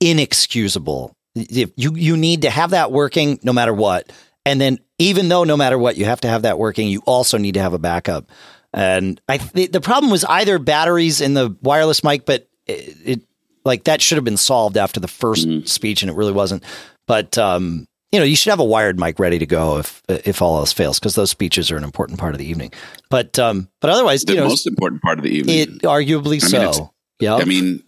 [0.00, 1.14] inexcusable.
[1.34, 4.10] You you need to have that working no matter what
[4.46, 7.38] and then even though no matter what you have to have that working, you also
[7.38, 8.30] need to have a backup.
[8.72, 13.20] And I the problem was either batteries in the wireless mic, but it, it
[13.64, 15.66] like that should have been solved after the 1st mm-hmm.
[15.66, 16.62] speech, and it really wasn't.
[17.06, 20.40] But um, you know, you should have a wired mic ready to go if if
[20.40, 22.72] all else fails, because those speeches are an important part of the evening.
[23.08, 25.58] But um, but otherwise, the you know, most important part of the evening.
[25.58, 26.92] It arguably I mean, so.
[27.20, 27.36] Yeah.
[27.36, 27.82] I mean,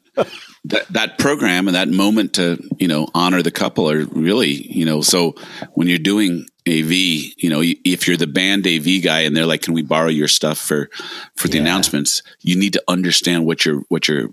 [0.65, 4.85] that that program and that moment to you know honor the couple are really you
[4.85, 5.35] know so
[5.73, 9.63] when you're doing AV you know if you're the band AV guy and they're like
[9.63, 10.89] can we borrow your stuff for
[11.35, 11.63] for the yeah.
[11.63, 14.29] announcements you need to understand what you're what you're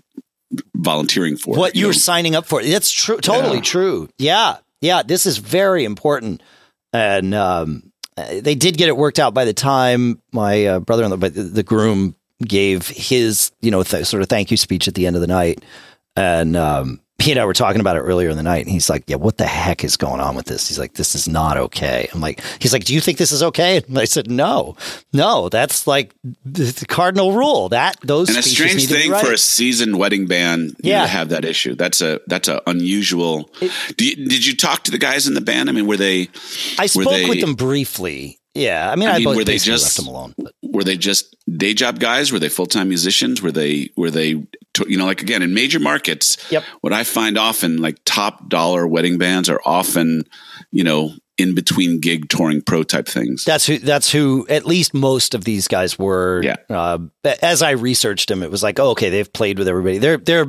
[0.74, 1.92] volunteering for what you you're know?
[1.92, 3.62] signing up for that's true totally yeah.
[3.62, 6.42] true yeah yeah this is very important
[6.92, 11.34] and um, they did get it worked out by the time my uh, brother-in-law but
[11.34, 12.14] the, the groom
[12.46, 15.28] gave his you know th- sort of thank you speech at the end of the
[15.28, 15.62] night
[16.16, 18.88] and um, he and I were talking about it earlier in the night, and he's
[18.88, 21.56] like, "Yeah, what the heck is going on with this?" He's like, "This is not
[21.56, 24.76] okay." I'm like, "He's like, do you think this is okay?" And I said, "No,
[25.12, 27.68] no, that's like the cardinal rule.
[27.68, 29.24] That those and a strange thing right.
[29.24, 31.74] for a seasoned wedding band, yeah, to have that issue.
[31.74, 33.50] That's a that's a unusual.
[33.60, 35.68] It, you, did you talk to the guys in the band?
[35.68, 36.28] I mean, were they?
[36.78, 38.39] I spoke they, with them briefly.
[38.54, 40.34] Yeah, I mean, I, mean, I were they just left them alone?
[40.36, 40.54] But.
[40.62, 42.32] Were they just day job guys?
[42.32, 43.40] Were they full time musicians?
[43.42, 44.42] Were they were they
[44.86, 46.36] you know like again in major markets?
[46.50, 46.64] Yep.
[46.80, 50.24] What I find often like top dollar wedding bands are often
[50.72, 53.44] you know in between gig touring pro type things.
[53.44, 53.78] That's who.
[53.78, 54.46] That's who.
[54.48, 56.42] At least most of these guys were.
[56.42, 56.56] Yeah.
[56.68, 56.98] Uh,
[57.42, 59.98] as I researched them, it was like, oh, okay, they've played with everybody.
[59.98, 60.46] They're they're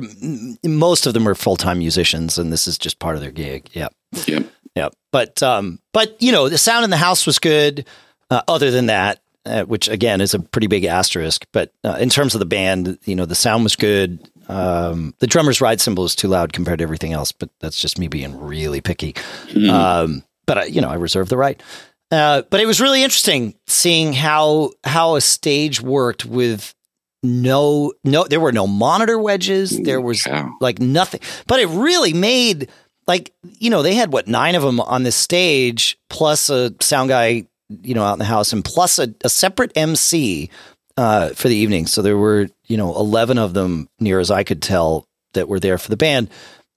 [0.64, 3.70] most of them are full time musicians, and this is just part of their gig.
[3.72, 3.88] Yeah.
[4.26, 4.44] Yep.
[4.74, 7.86] Yeah, but um, but you know, the sound in the house was good.
[8.30, 12.08] Uh, other than that, uh, which again is a pretty big asterisk, but uh, in
[12.08, 14.18] terms of the band, you know, the sound was good.
[14.48, 17.98] Um, the drummer's ride cymbal is too loud compared to everything else, but that's just
[17.98, 19.12] me being really picky.
[19.48, 19.70] Mm.
[19.70, 21.62] Um, but I, you know, I reserve the right.
[22.10, 26.74] Uh, but it was really interesting seeing how how a stage worked with
[27.22, 30.26] no no there were no monitor wedges there was
[30.60, 32.68] like nothing but it really made
[33.12, 37.10] like you know they had what nine of them on this stage plus a sound
[37.10, 40.48] guy you know out in the house and plus a, a separate mc
[40.96, 44.42] uh, for the evening so there were you know 11 of them near as i
[44.42, 46.30] could tell that were there for the band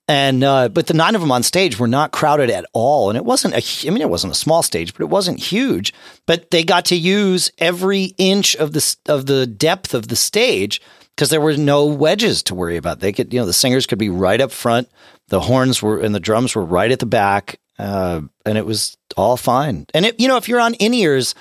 [0.08, 3.18] and uh, but the nine of them on stage were not crowded at all, and
[3.18, 5.96] it wasn't a i mean, it wasn't a small stage, but it wasn't huge.
[6.28, 10.80] But they got to use every inch of the of the depth of the stage
[11.16, 13.00] because there were no wedges to worry about.
[13.00, 14.90] They could, you know, the singers could be right up front,
[15.30, 18.98] the horns were and the drums were right at the back, uh, and it was
[19.18, 19.86] all fine.
[19.94, 21.36] And it, you know, if you're on in ears,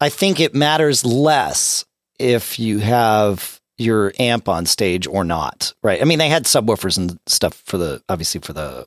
[0.00, 1.84] I think it matters less
[2.18, 6.02] if you have your amp on stage or not, right?
[6.02, 8.86] I mean, they had subwoofers and stuff for the obviously for the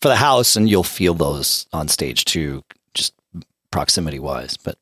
[0.00, 2.62] for the house, and you'll feel those on stage too,
[2.94, 3.12] just
[3.70, 4.56] proximity wise.
[4.56, 4.78] But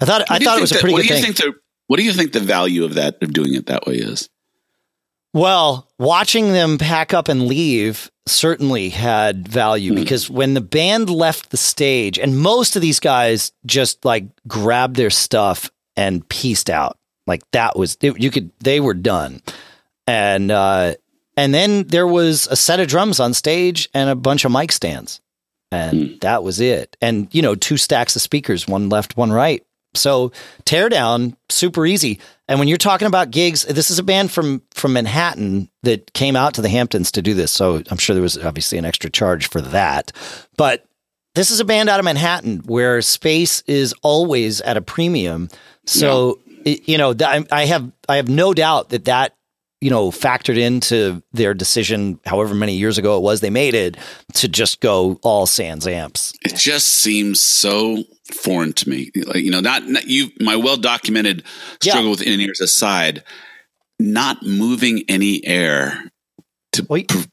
[0.00, 1.22] I thought I What do you thought it was a pretty what good do you
[1.22, 1.34] thing.
[1.34, 3.96] think the What do you think the value of that of doing it that way
[3.96, 4.28] is?
[5.36, 9.96] Well, watching them pack up and leave certainly had value Hmm.
[9.96, 14.96] because when the band left the stage, and most of these guys just like grabbed
[14.96, 16.96] their stuff and pieced out.
[17.26, 19.42] Like that was it, you could they were done,
[20.06, 20.94] and uh,
[21.36, 24.72] and then there was a set of drums on stage and a bunch of mic
[24.72, 25.20] stands,
[25.70, 26.96] and that was it.
[27.02, 29.65] And you know, two stacks of speakers, one left, one right.
[29.96, 30.32] So
[30.64, 32.20] tear down, super easy.
[32.48, 36.36] And when you're talking about gigs, this is a band from from Manhattan that came
[36.36, 37.50] out to the Hamptons to do this.
[37.50, 40.12] So I'm sure there was obviously an extra charge for that.
[40.56, 40.84] But
[41.34, 45.48] this is a band out of Manhattan where space is always at a premium.
[45.86, 49.34] So it- you know, I I have I have no doubt that that
[49.80, 53.96] you know factored into their decision, however many years ago it was they made it,
[54.34, 56.32] to just go all sans amps.
[56.44, 59.10] It just seems so foreign to me.
[59.26, 60.28] Like you know, not, not you.
[60.40, 61.42] My well documented
[61.82, 61.92] Yeah.
[61.92, 63.22] struggle with in ears aside,
[63.98, 66.10] not moving any air
[66.72, 67.24] to Well, you- per-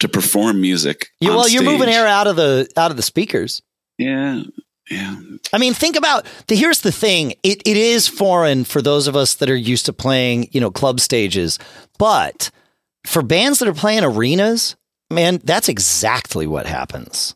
[0.00, 1.08] to perform music.
[1.20, 3.62] You, well, you're moving air out of the out of the speakers.
[3.96, 4.42] Yeah,
[4.90, 5.16] yeah.
[5.52, 7.32] I mean, think about the here's the thing.
[7.42, 10.70] It it is foreign for those of us that are used to playing, you know,
[10.70, 11.58] club stages.
[11.98, 12.50] But
[13.06, 14.76] for bands that are playing arenas,
[15.10, 17.34] man, that's exactly what happens.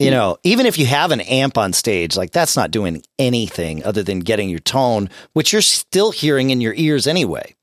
[0.00, 3.84] You know, even if you have an amp on stage, like that's not doing anything
[3.84, 7.54] other than getting your tone, which you're still hearing in your ears anyway.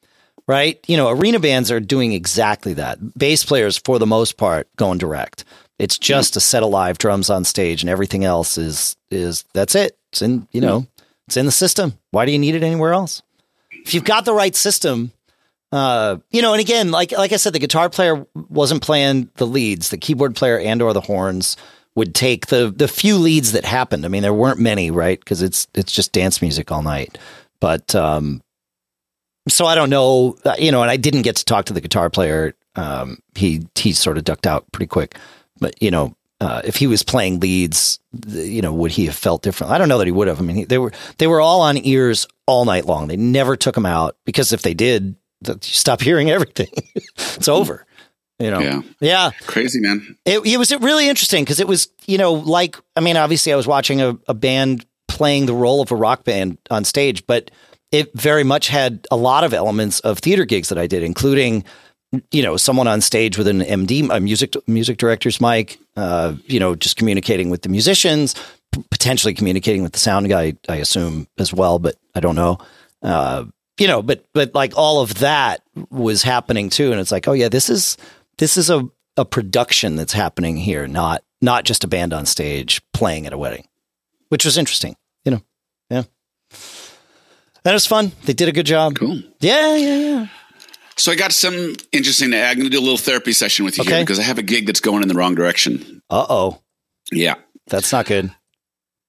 [0.48, 0.80] Right?
[0.88, 3.18] You know, arena bands are doing exactly that.
[3.18, 5.46] Bass players, for the most part, going direct.
[5.82, 9.74] It's just a set of live drums on stage, and everything else is is that's
[9.74, 9.98] it.
[10.12, 10.86] It's in you know,
[11.26, 11.98] it's in the system.
[12.12, 13.24] Why do you need it anywhere else?
[13.72, 15.12] If you've got the right system,
[15.72, 19.48] uh, you know, and again, like like I said, the guitar player wasn't playing the
[19.48, 19.90] leads.
[19.90, 21.58] The keyboard player and or the horns
[21.96, 24.06] would take the the few leads that happened.
[24.06, 25.20] I mean, there weren't many, right?
[25.20, 27.18] Because it's it's just dance music all night.
[27.60, 28.44] But um,
[29.48, 31.82] so I don't know, uh, you know, and I didn't get to talk to the
[31.82, 32.54] guitar player.
[32.76, 35.18] Um, he he sort of ducked out pretty quick.
[35.62, 39.44] But you know, uh, if he was playing leads, you know, would he have felt
[39.44, 39.72] different?
[39.72, 40.40] I don't know that he would have.
[40.40, 43.08] I mean, he, they were they were all on ears all night long.
[43.08, 45.16] They never took him out because if they did,
[45.48, 46.70] you stop hearing everything.
[46.96, 47.86] it's over.
[48.40, 48.60] You know.
[48.60, 48.82] Yeah.
[49.00, 49.32] Yeah.
[49.46, 50.18] Crazy man.
[50.26, 53.56] It, it was really interesting because it was, you know, like, I mean, obviously I
[53.56, 57.52] was watching a, a band playing the role of a rock band on stage, but
[57.92, 61.64] it very much had a lot of elements of theater gigs that I did, including,
[62.32, 66.60] you know, someone on stage with an MD, a music music director's mic, uh, you
[66.60, 68.36] know, just communicating with the musicians,
[68.72, 72.58] p- potentially communicating with the sound guy, I assume as well, but I don't know.
[73.02, 73.46] Uh,
[73.80, 77.34] you know, but but like all of that was happening too, and it's like, oh
[77.34, 77.98] yeah, this is
[78.38, 82.82] this is a a production that's happening here, not not just a band on stage
[82.94, 83.68] playing at a wedding,
[84.30, 84.96] which was interesting.
[85.24, 85.42] You know,
[85.90, 86.04] yeah,
[87.64, 88.12] that was fun.
[88.26, 88.96] They did a good job.
[88.96, 89.22] Cool.
[89.40, 90.28] Yeah, yeah, yeah.
[91.02, 92.32] So I got some interesting.
[92.32, 93.96] I'm going to do a little therapy session with you Okay.
[93.96, 96.04] here because I have a gig that's going in the wrong direction.
[96.12, 96.62] Uh oh,
[97.12, 97.36] Yeah.
[97.66, 98.30] that's not good.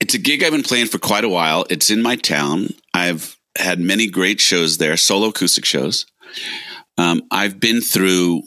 [0.00, 1.66] It's a gig I've been playing for quite a while.
[1.68, 2.68] It's in my town.
[2.94, 6.06] I've had many great shows there, solo acoustic shows.
[6.96, 8.44] Um, I've been through,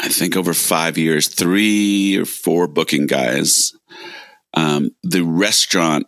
[0.00, 3.74] I think, over five years, three or four booking guys.
[4.54, 6.06] Um, the restaurant,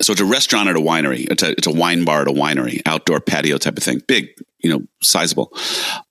[0.00, 1.26] so it's a restaurant at a winery.
[1.28, 4.28] It's a, it's a wine bar at a winery, outdoor patio type of thing, big,
[4.62, 5.52] you know, sizable.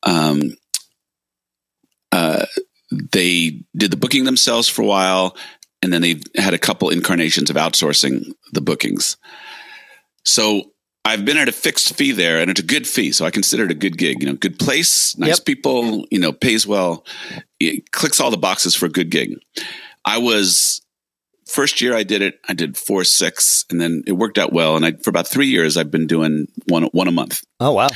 [0.03, 0.55] Um,
[2.11, 2.45] uh,
[2.91, 5.35] they did the booking themselves for a while
[5.81, 9.17] and then they had a couple incarnations of outsourcing the bookings.
[10.23, 10.71] So
[11.03, 13.11] I've been at a fixed fee there, and it's a good fee.
[13.11, 14.21] So I consider it a good gig.
[14.21, 15.45] You know, good place, nice Yep.
[15.45, 16.05] people.
[16.11, 17.03] You know, pays well.
[17.59, 19.33] It clicks all the boxes for a good gig.
[20.05, 20.81] I was
[21.47, 24.75] first year I did it, I did four six, and then it worked out well.
[24.75, 27.41] And I for about three years I've been doing one one a month.
[27.59, 27.87] Oh wow!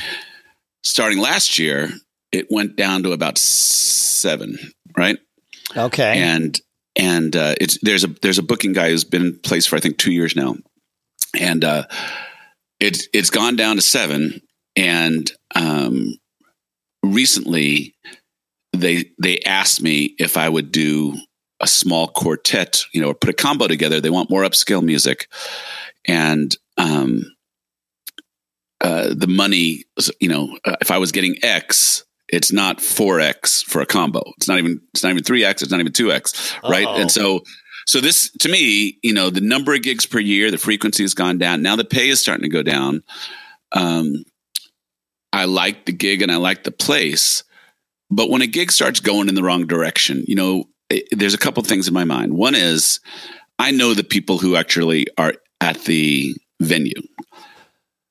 [0.86, 1.90] Starting last year,
[2.30, 4.56] it went down to about seven.
[4.96, 5.18] Right.
[5.76, 6.22] Okay.
[6.22, 6.60] And
[6.94, 9.80] and uh, it's there's a there's a booking guy who's been in place for I
[9.80, 10.54] think two years now,
[11.36, 11.88] and uh,
[12.78, 14.40] it's it's gone down to seven.
[14.76, 16.14] And um,
[17.02, 17.96] recently,
[18.72, 21.16] they they asked me if I would do
[21.58, 24.00] a small quartet, you know, or put a combo together.
[24.00, 25.26] They want more upscale music,
[26.06, 27.24] and um,
[28.86, 29.82] uh, the money,
[30.20, 34.22] you know, uh, if I was getting X, it's not four X for a combo.
[34.36, 35.60] It's not even it's not even three X.
[35.60, 36.86] It's not even two X, right?
[36.86, 37.40] And so.
[37.88, 41.14] So this, to me, you know, the number of gigs per year, the frequency has
[41.14, 41.62] gone down.
[41.62, 43.04] Now the pay is starting to go down.
[43.70, 44.24] Um,
[45.32, 47.44] I like the gig and I like the place,
[48.10, 50.64] but when a gig starts going in the wrong direction, you know,
[51.12, 52.32] there's a couple things in my mind.
[52.32, 52.98] One is
[53.60, 57.00] I know the people who actually are at the venue.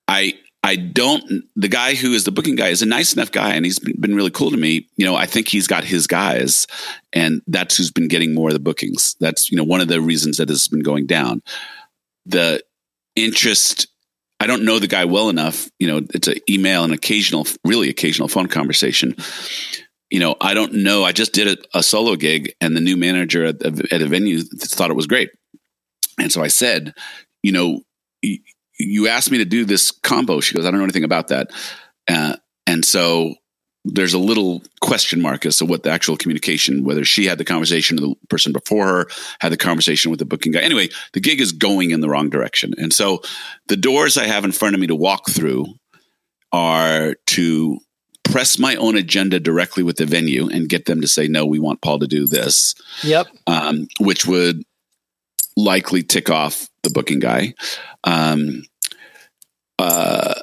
[0.08, 0.36] I
[0.66, 1.44] I don't.
[1.56, 4.16] The guy who is the booking guy is a nice enough guy, and he's been
[4.16, 4.88] really cool to me.
[4.98, 6.66] You know, I think he's got his guys,
[7.14, 9.16] and that's who's been getting more of the bookings.
[9.20, 11.44] That's you know one of the reasons that this has been going down.
[12.26, 12.64] The
[13.16, 13.88] interest.
[14.40, 15.70] I don't know the guy well enough.
[15.78, 19.16] You know, it's an email and occasional, really occasional phone conversation
[20.12, 21.04] you know, I don't know.
[21.04, 24.44] I just did a, a solo gig, and the new manager at, at a venue
[24.44, 25.30] thought it was great.
[26.20, 26.94] And so I said,
[27.44, 27.82] you know,
[28.78, 30.40] you asked me to do this combo.
[30.40, 31.52] She goes, I don't know anything about that.
[32.08, 32.36] Uh,
[32.68, 33.36] and so
[33.86, 37.46] there's a little question mark as to what the actual communication, whether she had the
[37.46, 39.08] conversation with the person before her,
[39.40, 40.62] had the conversation with the booking guy.
[40.62, 42.74] Anyway, the gig is going in the wrong direction.
[42.78, 43.22] And so
[43.68, 45.68] the doors I have in front of me to walk through
[46.52, 47.78] are to
[48.24, 51.60] press my own agenda directly with the venue and get them to say, no, we
[51.60, 52.74] want Paul to do this.
[53.04, 53.28] Yep.
[53.46, 54.64] Um, which would
[55.56, 57.54] likely tick off the booking guy.
[58.04, 58.64] Um,
[59.80, 60.36] uh,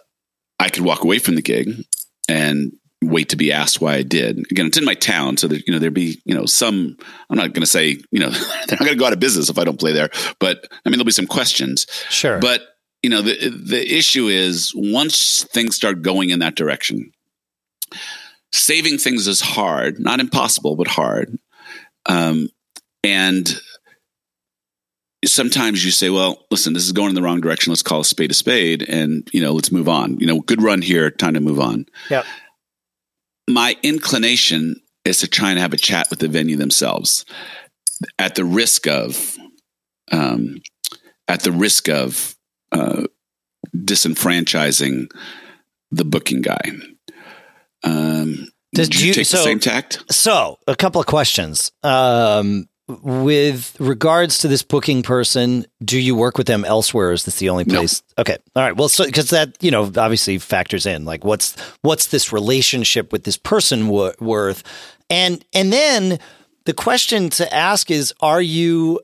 [0.59, 1.85] I could walk away from the gig
[2.29, 4.39] and wait to be asked why I did.
[4.51, 6.97] Again, it's in my town, so that you know there'd be you know some.
[7.31, 8.31] I'm not going to say you know
[8.67, 10.89] they're not going to go out of business if I don't play there, but I
[10.89, 11.87] mean there'll be some questions.
[12.09, 12.63] Sure, but
[13.03, 17.13] you know the the issue is once things start going in that direction,
[18.53, 21.39] saving things is hard, not impossible, but hard.
[22.07, 22.49] Um,
[23.05, 23.61] and
[25.25, 27.71] sometimes you say, well, listen, this is going in the wrong direction.
[27.71, 30.19] Let's call a spade a spade and, you know, let's move on.
[30.19, 31.87] You know, good run here, time to move on.
[32.11, 32.25] Yeah.
[33.49, 37.25] My inclination is to try and have a chat with the venue themselves
[38.19, 39.37] at the risk of,
[40.11, 40.61] um,
[41.29, 42.37] at the risk of,
[42.73, 43.05] uh,
[43.77, 45.11] disenfranchising
[45.91, 46.73] the booking guy.
[47.85, 50.03] Um, did you, you take so, the same tact?
[50.11, 51.73] So, a couple of questions.
[51.83, 52.69] Um,
[53.03, 57.13] with regards to this booking person, do you work with them elsewhere?
[57.13, 58.03] Is this the only place?
[58.17, 58.23] No.
[58.23, 58.77] Okay, all right.
[58.77, 63.25] Well, so because that you know obviously factors in like what's what's this relationship with
[63.25, 64.63] this person w- worth,
[65.11, 66.19] and and then
[66.65, 69.01] the question to ask is: Are you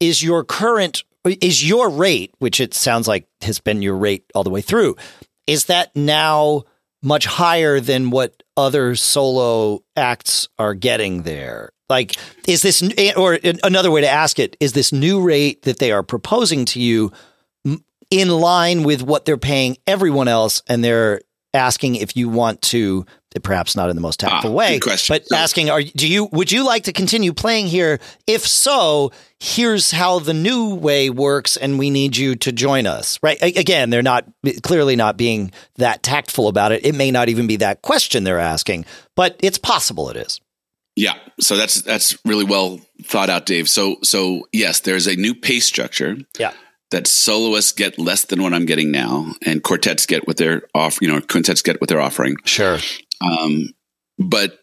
[0.00, 4.44] is your current is your rate, which it sounds like has been your rate all
[4.44, 4.96] the way through,
[5.46, 6.64] is that now
[7.02, 11.70] much higher than what other solo acts are getting there?
[11.88, 12.16] Like,
[12.48, 15.78] is this, eh, or eh, another way to ask it, is this new rate that
[15.78, 17.12] they are proposing to you
[18.10, 20.62] in line with what they're paying everyone else?
[20.68, 21.20] And they're
[21.54, 23.06] asking if you want to,
[23.36, 26.50] eh, perhaps not in the most tactful ah, way, but asking, are, do you, would
[26.50, 28.00] you like to continue playing here?
[28.26, 33.18] If so, here's how the new way works and we need you to join us,
[33.22, 33.38] right?
[33.40, 34.26] Again, they're not
[34.64, 36.84] clearly not being that tactful about it.
[36.84, 40.40] It may not even be that question they're asking, but it's possible it is.
[40.96, 43.68] Yeah, so that's that's really well thought out, Dave.
[43.68, 46.16] So so yes, there's a new pay structure.
[46.38, 46.52] Yeah.
[46.92, 50.98] That soloists get less than what I'm getting now, and quartets get what they're off.
[51.02, 52.36] You know, quintets get what they're offering.
[52.44, 52.78] Sure.
[53.20, 53.74] Um,
[54.18, 54.60] but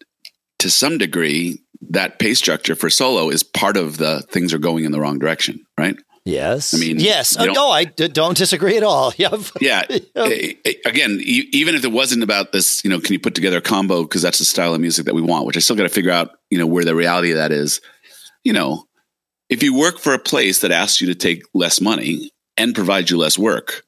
[0.60, 4.86] to some degree, that pay structure for solo is part of the things are going
[4.86, 5.98] in the wrong direction, right?
[6.26, 6.74] Yes.
[6.74, 7.38] I mean, yes.
[7.38, 9.14] Uh, no, I d- don't disagree at all.
[9.18, 9.42] Yep.
[9.60, 9.84] Yeah.
[9.90, 10.58] yep.
[10.86, 14.04] Again, even if it wasn't about this, you know, can you put together a combo
[14.04, 16.12] because that's the style of music that we want, which I still got to figure
[16.12, 17.82] out, you know, where the reality of that is.
[18.44, 18.86] You know,
[19.50, 23.12] if you work for a place that asks you to take less money and provides
[23.12, 23.84] you less work,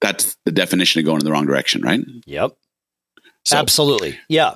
[0.00, 2.00] that's the definition of going in the wrong direction, right?
[2.26, 2.52] Yep.
[3.44, 4.18] So, Absolutely.
[4.28, 4.54] Yeah.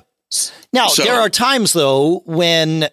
[0.73, 2.89] Now, so, there are times though when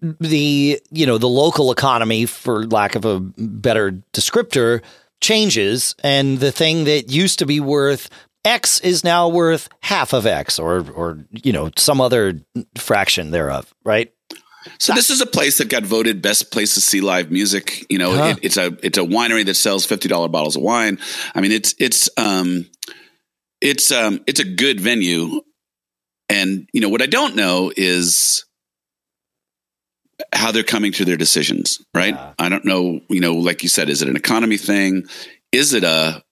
[0.00, 4.82] the you know the local economy for lack of a better descriptor
[5.20, 8.08] changes and the thing that used to be worth
[8.44, 12.40] x is now worth half of x or or you know some other
[12.76, 14.12] fraction thereof right
[14.78, 17.86] So this is a place that got voted best place to see live music.
[17.88, 18.34] You know, Huh.
[18.36, 20.98] it, it's a it's a winery that sells fifty dollar bottles of wine.
[21.34, 22.66] I mean, it's it's um
[23.60, 25.40] it's um it's a good venue.
[26.28, 28.44] And you know what I don't know is
[30.32, 31.84] how they're coming to their decisions.
[31.94, 32.14] Right?
[32.14, 32.32] Yeah.
[32.38, 33.00] I don't know.
[33.08, 35.04] You know, like you said, is it an economy thing?
[35.52, 36.22] Is it a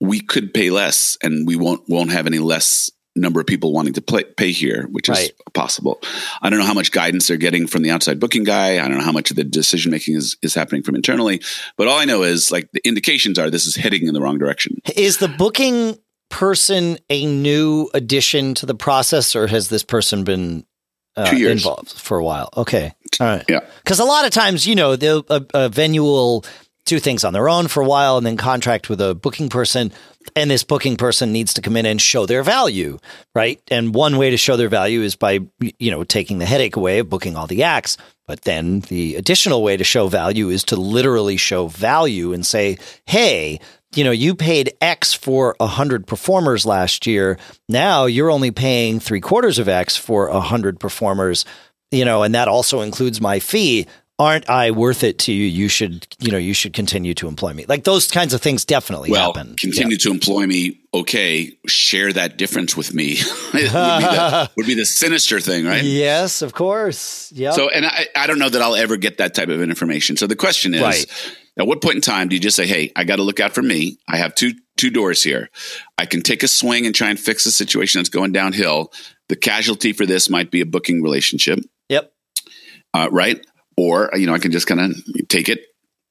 [0.00, 3.92] we could pay less and we won't won't have any less number of people wanting
[3.94, 6.00] to play, pay here, which is possible.
[6.42, 8.84] I don't know how much guidance they're getting from the outside booking guy.
[8.84, 11.40] I don't know how much of the decision making is, is happening from internally.
[11.76, 14.38] But all I know is like the indications are this is heading in the wrong
[14.38, 14.78] direction.
[14.96, 15.96] Is the booking
[16.28, 20.66] person a new addition to the process, or has this person been
[21.16, 21.62] uh, Two years.
[21.62, 22.48] involved for a while?
[22.56, 23.44] Okay, all right.
[23.48, 23.60] Yeah.
[23.82, 26.44] Because a lot of times, you know, they'll- a, a venue will
[26.84, 29.92] do things on their own for a while and then contract with a booking person.
[30.36, 32.98] And this booking person needs to come in and show their value,
[33.34, 33.60] right?
[33.70, 35.40] And one way to show their value is by,
[35.78, 37.96] you know, taking the headache away of booking all the acts.
[38.26, 42.78] But then the additional way to show value is to literally show value and say,
[43.06, 43.60] hey,
[43.94, 47.38] you know, you paid X for a hundred performers last year.
[47.68, 51.44] Now you're only paying three quarters of X for a hundred performers,
[51.90, 53.86] you know, and that also includes my fee.
[54.16, 55.44] Aren't I worth it to you?
[55.44, 57.64] You should, you know, you should continue to employ me.
[57.66, 59.56] Like those kinds of things definitely Well, happen.
[59.56, 60.80] continue to employ me.
[60.94, 63.16] Okay, share that difference with me.
[63.52, 65.82] Would, be the, would be the sinister thing, right?
[65.82, 67.32] Yes, of course.
[67.32, 67.50] Yeah.
[67.50, 70.16] So, and I, I don't know that I'll ever get that type of information.
[70.16, 71.06] So the question is, Right.
[71.58, 73.52] at what point in time do you just say, "Hey, I got to look out
[73.52, 73.98] for me.
[74.08, 75.50] I have two two doors here.
[75.98, 78.92] I can take a swing and try and fix a situation that's going downhill.
[79.28, 81.58] The casualty for this might be a booking relationship,
[81.88, 82.12] yep.
[82.92, 83.44] uh, right?
[83.76, 85.60] Or you know, I can just kind of take it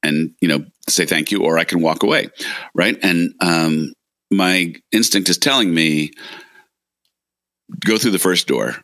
[0.02, 2.30] and you know say thank you, or I can walk away,
[2.76, 2.98] right?
[3.02, 3.94] And um,
[4.32, 6.12] my instinct is telling me
[7.86, 8.76] go through the first door.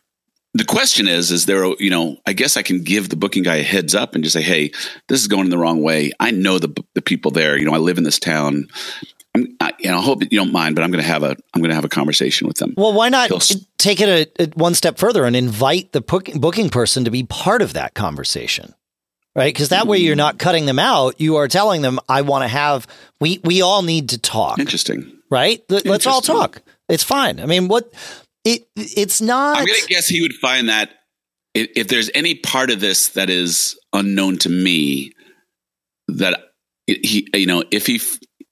[0.54, 3.44] The question is, is there, a, you know, I guess I can give the booking
[3.44, 4.72] guy a heads up and just say, hey,
[5.08, 6.10] this is going in the wrong way.
[6.18, 7.56] I know the the people there.
[7.56, 8.66] You know, I live in this town.
[9.34, 11.36] I'm, I, you know, I hope you don't mind, but I'm going to have a
[11.54, 12.74] I'm going to have a conversation with them.
[12.76, 16.28] Well, why not He'll take it a, a one step further and invite the book,
[16.34, 18.74] booking person to be part of that conversation?
[19.36, 19.54] Right?
[19.54, 21.20] Because that way you're not cutting them out.
[21.20, 22.88] You are telling them, I want to have,
[23.20, 25.18] we, we all need to talk, Interesting.
[25.30, 25.62] right?
[25.68, 26.62] Let- Let's all talk.
[26.88, 27.38] It's fine.
[27.38, 27.92] I mean, what,
[28.44, 29.56] it, it's not.
[29.58, 30.90] I'm going to guess he would find that
[31.54, 35.12] if, if there's any part of this that is unknown to me,
[36.08, 36.50] that
[36.86, 38.00] he, you know, if he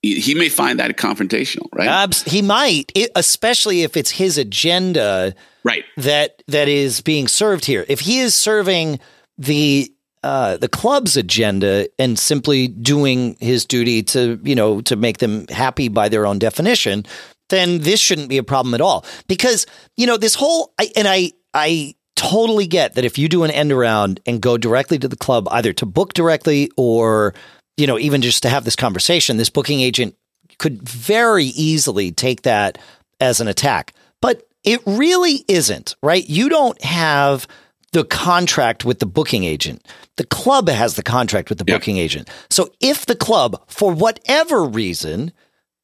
[0.03, 1.89] he may find that confrontational, right?
[1.89, 5.35] Abs- he might, it, especially if it's his agenda
[5.65, 5.85] right.
[5.97, 7.85] that that is being served here.
[7.89, 9.01] If he is serving
[9.37, 9.93] the
[10.23, 15.47] uh, the club's agenda and simply doing his duty to you know to make them
[15.49, 17.05] happy by their own definition,
[17.49, 19.05] then this shouldn't be a problem at all.
[19.27, 23.45] Because you know this whole I, and I I totally get that if you do
[23.45, 27.33] an end around and go directly to the club either to book directly or
[27.79, 30.15] you know even just to have this conversation, this booking agent
[30.59, 32.77] could very easily take that
[33.21, 33.95] as an attack.
[34.21, 36.29] But it really isn't, right?
[36.29, 37.47] You don't have
[37.93, 39.87] the contract with the booking agent.
[40.17, 41.77] The club has the contract with the Yeah.
[41.77, 42.29] booking agent.
[42.51, 45.33] So if the club, for whatever reason,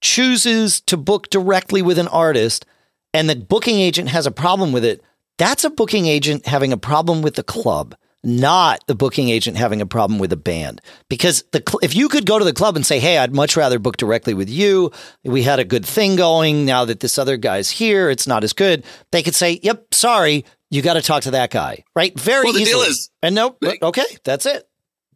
[0.02, 2.66] chooses to book directly with an artist
[3.14, 5.00] and the booking agent has a problem with it,
[5.38, 7.94] that's a booking agent having a problem with the club,
[8.24, 10.80] not the booking agent having a problem with a band.
[11.08, 13.56] Because the cl- if you could go to the club and say, "Hey, I'd much
[13.56, 14.90] rather book directly with you.
[15.24, 16.64] We had a good thing going.
[16.64, 20.44] Now that this other guy's here, it's not as good." They could say, "Yep, sorry,
[20.70, 22.18] you got to talk to that guy." Right?
[22.18, 22.86] Very Well, the deal easily.
[22.88, 24.66] is- and nope, Like- okay, that's it.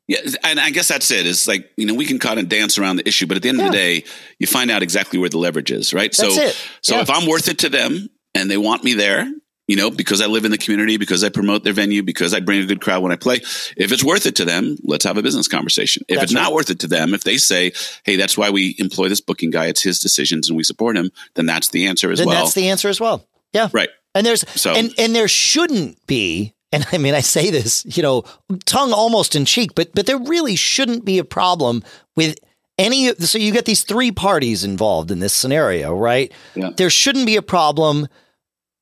[0.06, 1.26] Yeah, and I guess that's it.
[1.26, 3.50] It's like you know we can kind of dance around the issue, but at the
[3.50, 4.04] end of the day,
[4.38, 6.10] you find out exactly where the leverage is, right?
[6.16, 6.56] That's so, it.
[6.82, 7.02] so Yeah.
[7.02, 9.30] if I'm worth it to them and they want me there,
[9.68, 12.40] you know, because I live in the community, because I promote their venue, because I
[12.40, 13.36] bring a good crowd when I play.
[13.76, 16.02] If it's worth it to them, let's have a business conversation.
[16.08, 17.72] If That's it's not worth it to them, if they say,
[18.04, 21.12] "Hey, that's why we employ this booking guy; it's his decisions, and we support him,"
[21.34, 22.42] then that's the answer as Then well.
[22.42, 23.24] that's the answer as well.
[23.52, 23.68] Yeah.
[23.72, 23.90] right.
[24.14, 26.54] And there's So- and and there shouldn't be.
[26.72, 28.24] And I mean, I say this, you know,
[28.66, 31.82] tongue almost in cheek, but but there really shouldn't be a problem
[32.16, 32.36] with
[32.78, 33.12] any.
[33.14, 36.32] So you get these three parties involved in this scenario, right?
[36.54, 36.70] Yeah.
[36.76, 38.08] There shouldn't be a problem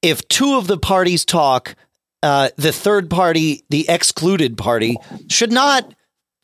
[0.03, 1.75] if two of the parties talk.
[2.23, 4.97] Uh, the third party, the excluded party,
[5.29, 5.95] should not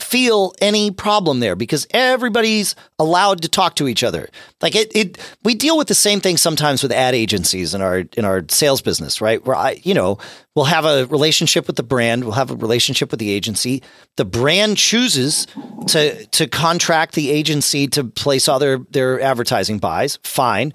[0.03, 4.29] feel any problem there because everybody's allowed to talk to each other.
[4.61, 8.05] Like it, it we deal with the same thing sometimes with ad agencies in our
[8.17, 9.45] in our sales business, right?
[9.45, 10.19] Where I, you know,
[10.55, 13.83] we'll have a relationship with the brand, we'll have a relationship with the agency.
[14.17, 15.47] The brand chooses
[15.89, 20.19] to to contract the agency to place all their their advertising buys.
[20.25, 20.75] Fine.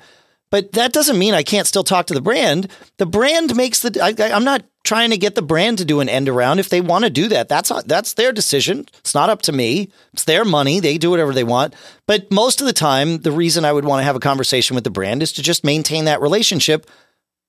[0.50, 2.72] But that doesn't mean I can't still talk to the brand.
[2.98, 4.00] The brand makes the.
[4.02, 6.60] I, am not trying to get the brand to do an end around.
[6.60, 8.88] If they want to do that, that's that's their decision.
[9.00, 9.92] It's not up to me.
[10.14, 10.80] It's their money.
[10.80, 11.76] They do whatever they want.
[12.08, 14.86] But most of the time, the reason I would want to have a conversation with
[14.86, 16.90] the brand is to just maintain that relationship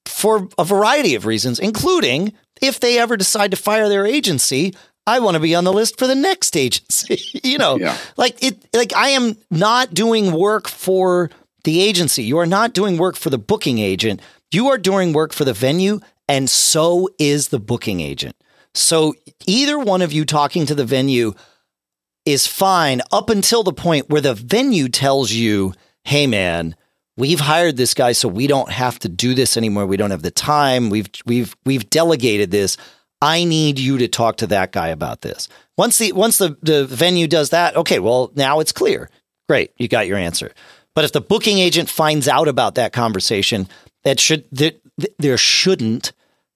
[0.07, 4.75] for a variety of reasons, including if they ever decide to fire their agency,
[5.07, 7.21] I want to be on the list for the next agency.
[7.45, 7.97] you know, yeah.
[8.17, 11.31] like it, like I am not doing work for
[11.65, 12.23] the agency.
[12.23, 14.21] You are not doing work for the booking agent.
[14.51, 18.37] You are doing work for the venue, and so is the booking agent.
[18.75, 19.15] So
[19.47, 21.35] either one of you talking to the venue
[22.25, 25.73] is fine up until the point where the venue tells you,
[26.05, 26.77] hey, man,
[27.17, 29.87] we've hired this guy so we don't have to do this anymore.
[29.87, 30.89] We don't have the time.
[30.91, 32.77] We've we've we've delegated this.
[33.21, 35.49] I need you to talk to that guy about this.
[35.77, 39.11] Once the once the, the venue does that, okay, well now it's clear.
[39.49, 40.53] Great, you got your answer.
[40.99, 43.69] But if the booking agent finds out about that conversation,
[44.03, 44.73] that should there,
[45.21, 46.11] there shouldn't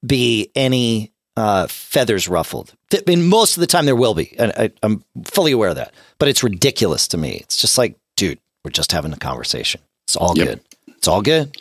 [0.05, 2.75] be any uh, feathers ruffled.
[2.93, 5.77] I mean, most of the time there will be, and I, I'm fully aware of
[5.77, 5.95] that.
[6.19, 7.35] But it's ridiculous to me.
[7.35, 9.81] It's just like, dude, we're just having a conversation.
[10.09, 10.49] It's all yep.
[10.49, 10.61] good.
[10.89, 11.57] It's all good.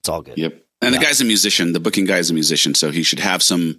[0.00, 0.38] It's all good.
[0.38, 0.54] Yep.
[0.80, 1.00] And yeah.
[1.00, 1.74] the guy's a musician.
[1.74, 3.78] The booking guy is a musician, so he should have some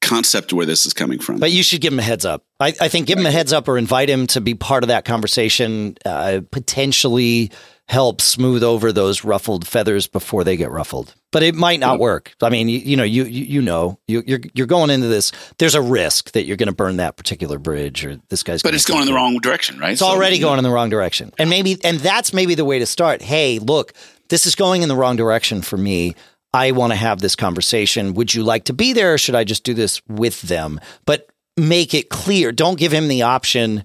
[0.00, 1.38] concept where this is coming from.
[1.38, 2.44] But you should give him a heads up.
[2.58, 4.88] I, I think give him a heads up or invite him to be part of
[4.88, 5.98] that conversation.
[6.04, 7.50] Uh, potentially
[7.90, 11.12] help smooth over those ruffled feathers before they get ruffled.
[11.32, 12.36] But it might not work.
[12.40, 15.32] I mean, you, you know, you you, you know, you, you're you're going into this.
[15.58, 18.62] There's a risk that you're going to burn that particular bridge, or this guy's.
[18.62, 19.90] But it's going in the wrong direction, right?
[19.90, 22.78] It's so, already going in the wrong direction, and maybe, and that's maybe the way
[22.78, 23.22] to start.
[23.22, 23.92] Hey, look,
[24.28, 26.14] this is going in the wrong direction for me.
[26.54, 28.14] I want to have this conversation.
[28.14, 30.78] Would you like to be there, or should I just do this with them?
[31.06, 32.52] But make it clear.
[32.52, 33.84] Don't give him the option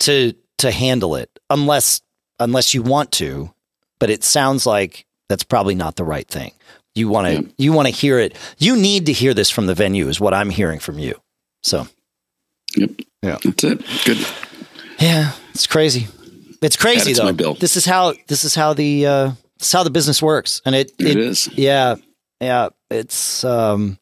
[0.00, 2.00] to to handle it unless
[2.38, 3.52] unless you want to,
[3.98, 6.52] but it sounds like that's probably not the right thing.
[6.94, 7.48] You want to yeah.
[7.58, 8.36] you want to hear it.
[8.58, 11.20] You need to hear this from the venue is what I'm hearing from you.
[11.62, 11.86] So
[12.76, 12.90] Yep.
[13.22, 13.38] Yeah.
[13.42, 13.84] That's it.
[14.04, 14.26] Good.
[14.98, 16.06] Yeah, it's crazy.
[16.62, 17.54] It's crazy though.
[17.54, 19.26] This is how this is how the uh
[19.58, 20.62] this is how the business works.
[20.64, 21.48] And it it, it is.
[21.52, 21.96] Yeah.
[22.40, 22.70] Yeah.
[22.90, 23.98] It's um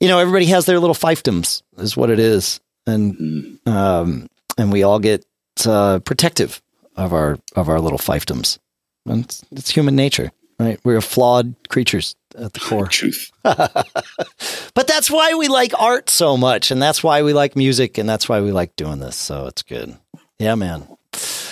[0.00, 2.60] you know, everybody has their little fiefdoms is what it is.
[2.86, 3.68] And mm.
[3.68, 5.26] um and we all get
[5.66, 6.62] uh protective
[6.98, 8.58] of our of our little fiefdoms.
[9.06, 10.78] And it's, it's human nature, right?
[10.84, 12.86] We're flawed creatures at the core.
[12.90, 13.30] Truth.
[13.42, 18.06] but that's why we like art so much, and that's why we like music, and
[18.06, 19.16] that's why we like doing this.
[19.16, 19.96] So it's good.
[20.38, 20.86] Yeah, man.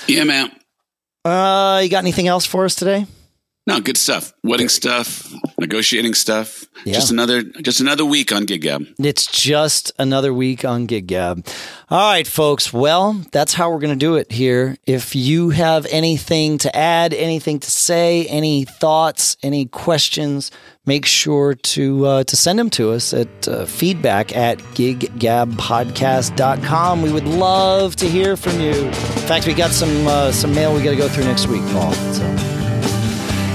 [0.07, 0.51] Yeah, man.
[1.24, 3.07] Uh, you got anything else for us today?
[3.69, 4.33] No, good stuff.
[4.45, 6.67] Wedding stuff, negotiating stuff.
[6.85, 6.95] Yeah.
[6.95, 8.87] Just another just another week on Gig Gab.
[8.97, 11.45] It's just another week on Gig Gab.
[11.91, 12.73] All right, folks.
[12.73, 14.77] Well, that's how we're going to do it here.
[14.87, 20.53] If you have anything to add, anything to say, any thoughts, any questions,
[20.85, 27.03] make sure to uh, to send them to us at uh, feedback at giggabpodcast.com.
[27.03, 28.71] We would love to hear from you.
[28.71, 31.62] In fact, we got some uh, some mail we got to go through next week,
[31.73, 31.93] Paul.
[31.93, 32.55] So.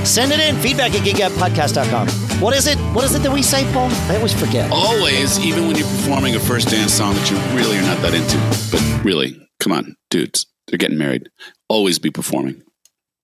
[0.05, 0.55] Send it in.
[0.61, 2.07] Feedback at giggabpodcast.com.
[2.41, 2.77] What is it?
[2.93, 3.89] What is it that we say, Paul?
[4.09, 4.71] I always forget.
[4.71, 8.13] Always, even when you're performing a first dance song that you really are not that
[8.13, 8.37] into.
[8.71, 10.47] But really, come on, dudes.
[10.67, 11.29] They're getting married.
[11.69, 12.63] Always be performing.